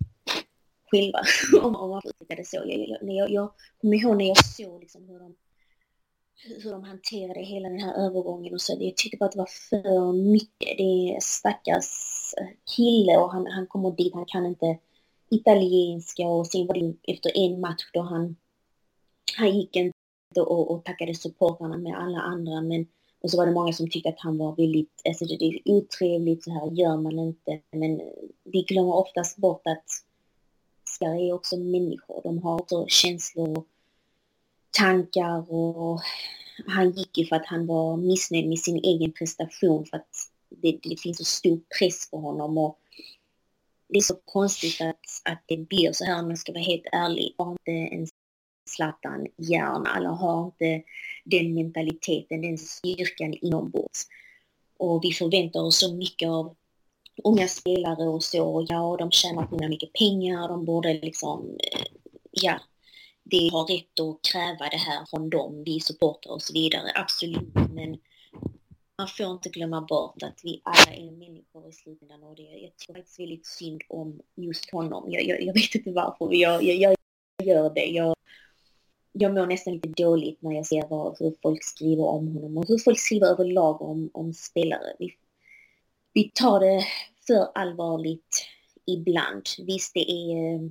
[0.90, 1.22] själva
[1.62, 2.56] om man får uttrycka det så.
[2.56, 5.36] Jag, jag, jag, jag kommer ihåg när jag såg liksom hur de
[6.36, 8.76] hur de hanterade hela den här övergången och så.
[8.80, 10.78] Jag tyckte bara att det var för mycket.
[10.78, 11.90] Det är stackars
[12.40, 14.78] eh, kille och han, han kommer dit, han kan inte
[15.30, 18.36] italienska och sen var det efter en match då han,
[19.36, 19.94] han gick inte
[20.40, 22.86] och, och tackade supportrarna med alla andra men
[23.24, 26.44] och så var det många som tyckte att han var väldigt, alltså det är otrevligt,
[26.44, 27.60] så här gör man inte.
[27.70, 28.06] Men eh,
[28.44, 29.84] vi glömmer oftast bort att
[30.98, 32.20] Sverige är också människor.
[32.22, 33.64] De har också känslor,
[34.78, 36.00] tankar och
[36.66, 40.08] han gick ju för att han var missnöjd med sin egen prestation för att
[40.48, 42.78] det, det finns så stor press på honom och
[43.88, 46.86] det är så konstigt att, att det blir så här om jag ska vara helt
[46.92, 47.34] ärlig.
[47.38, 48.06] Har inte en
[48.70, 50.82] Zlatan hjärna eller har inte
[51.24, 54.06] den mentaliteten, den styrkan inombords.
[54.76, 56.56] Och vi förväntar oss så mycket av
[57.24, 58.66] unga spelare och så.
[58.68, 61.86] Ja, de tjänar så mycket pengar, de borde liksom, eh,
[62.30, 62.60] ja,
[63.24, 67.54] de har rätt att kräva det här från dem, vi supportrar och så vidare, absolut.
[67.54, 67.98] Men
[68.98, 72.76] man får inte glömma bort att vi alla är människor i slutändan och det, jag
[72.76, 75.04] tror faktiskt väldigt synd om just honom.
[75.12, 77.86] Jag, jag, jag vet inte varför, jag, jag, jag gör det.
[77.86, 78.14] Jag,
[79.12, 82.68] jag mår nästan lite dåligt när jag ser vad, hur folk skriver om honom och
[82.68, 84.96] hur folk skriver överlag om, om spelare.
[84.98, 85.16] Vi,
[86.12, 86.84] vi tar det
[87.26, 88.46] för allvarligt
[88.86, 89.42] ibland.
[89.66, 90.70] Visst, det är,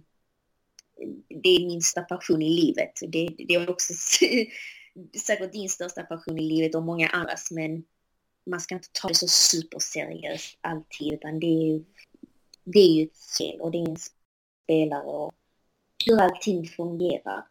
[1.27, 2.91] det är min största passion i livet.
[3.07, 3.93] Det, det är också
[5.25, 7.83] säkert din största passion i livet och många andras, men
[8.45, 11.83] man ska inte ta det så superseriöst alltid, utan det är,
[12.63, 13.97] det är ju ett spel och det är en
[14.63, 15.33] spelare och
[16.05, 17.47] hur allting fungerar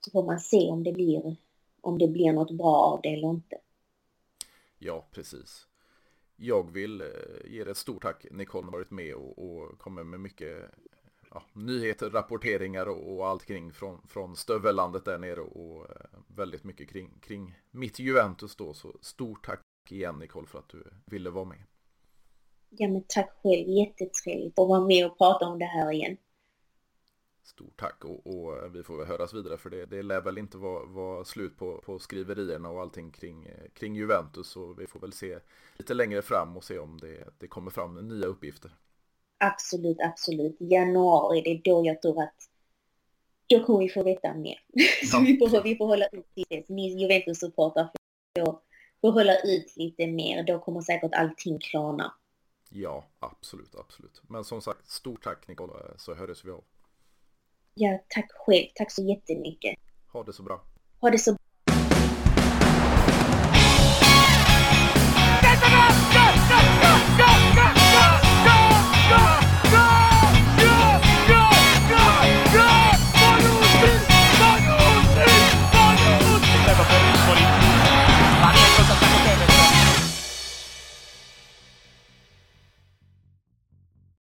[0.00, 1.36] så får man se om det blir,
[1.80, 3.56] om det blir något bra av det eller inte.
[4.78, 5.66] Ja, precis.
[6.36, 7.06] Jag vill eh,
[7.44, 8.26] ge dig ett stort tack.
[8.30, 10.70] Nicole har varit med och, och kommer med mycket
[11.34, 16.64] ja, nyheter, rapporteringar och, och allt kring från, från stövellandet där nere och eh, väldigt
[16.64, 18.74] mycket kring, kring mitt Juventus då.
[18.74, 19.60] Så stort tack
[19.90, 21.62] igen Nicole för att du ville vara med.
[22.68, 26.16] Ja men tack själv, jättetrevligt att vara med och prata om det här igen.
[27.44, 30.58] Stort tack och, och, vi får väl höras vidare för det, det lär väl inte
[30.58, 35.12] vara, vara slut på, på skriverierna och allting kring, kring Juventus och vi får väl
[35.12, 35.38] se
[35.76, 38.76] lite längre fram och se om det, det kommer fram nya uppgifter.
[39.44, 40.56] Absolut, absolut.
[40.60, 42.34] Januari, det är då jag tror att
[43.46, 44.58] då kommer vi få veta mer.
[45.10, 47.88] Så vi, får, vi får hålla ut lite, ni Juventus-supportrar
[48.38, 48.58] får,
[49.00, 52.14] får hålla ut lite mer, då kommer säkert allting klarna.
[52.70, 54.22] Ja, absolut, absolut.
[54.28, 56.64] Men som sagt, stort tack Nikola, så hördes vi av.
[57.74, 58.66] Ja, tack själv.
[58.74, 59.74] Tack så jättemycket.
[60.12, 60.64] Ha det så bra.
[61.00, 61.36] Ha det så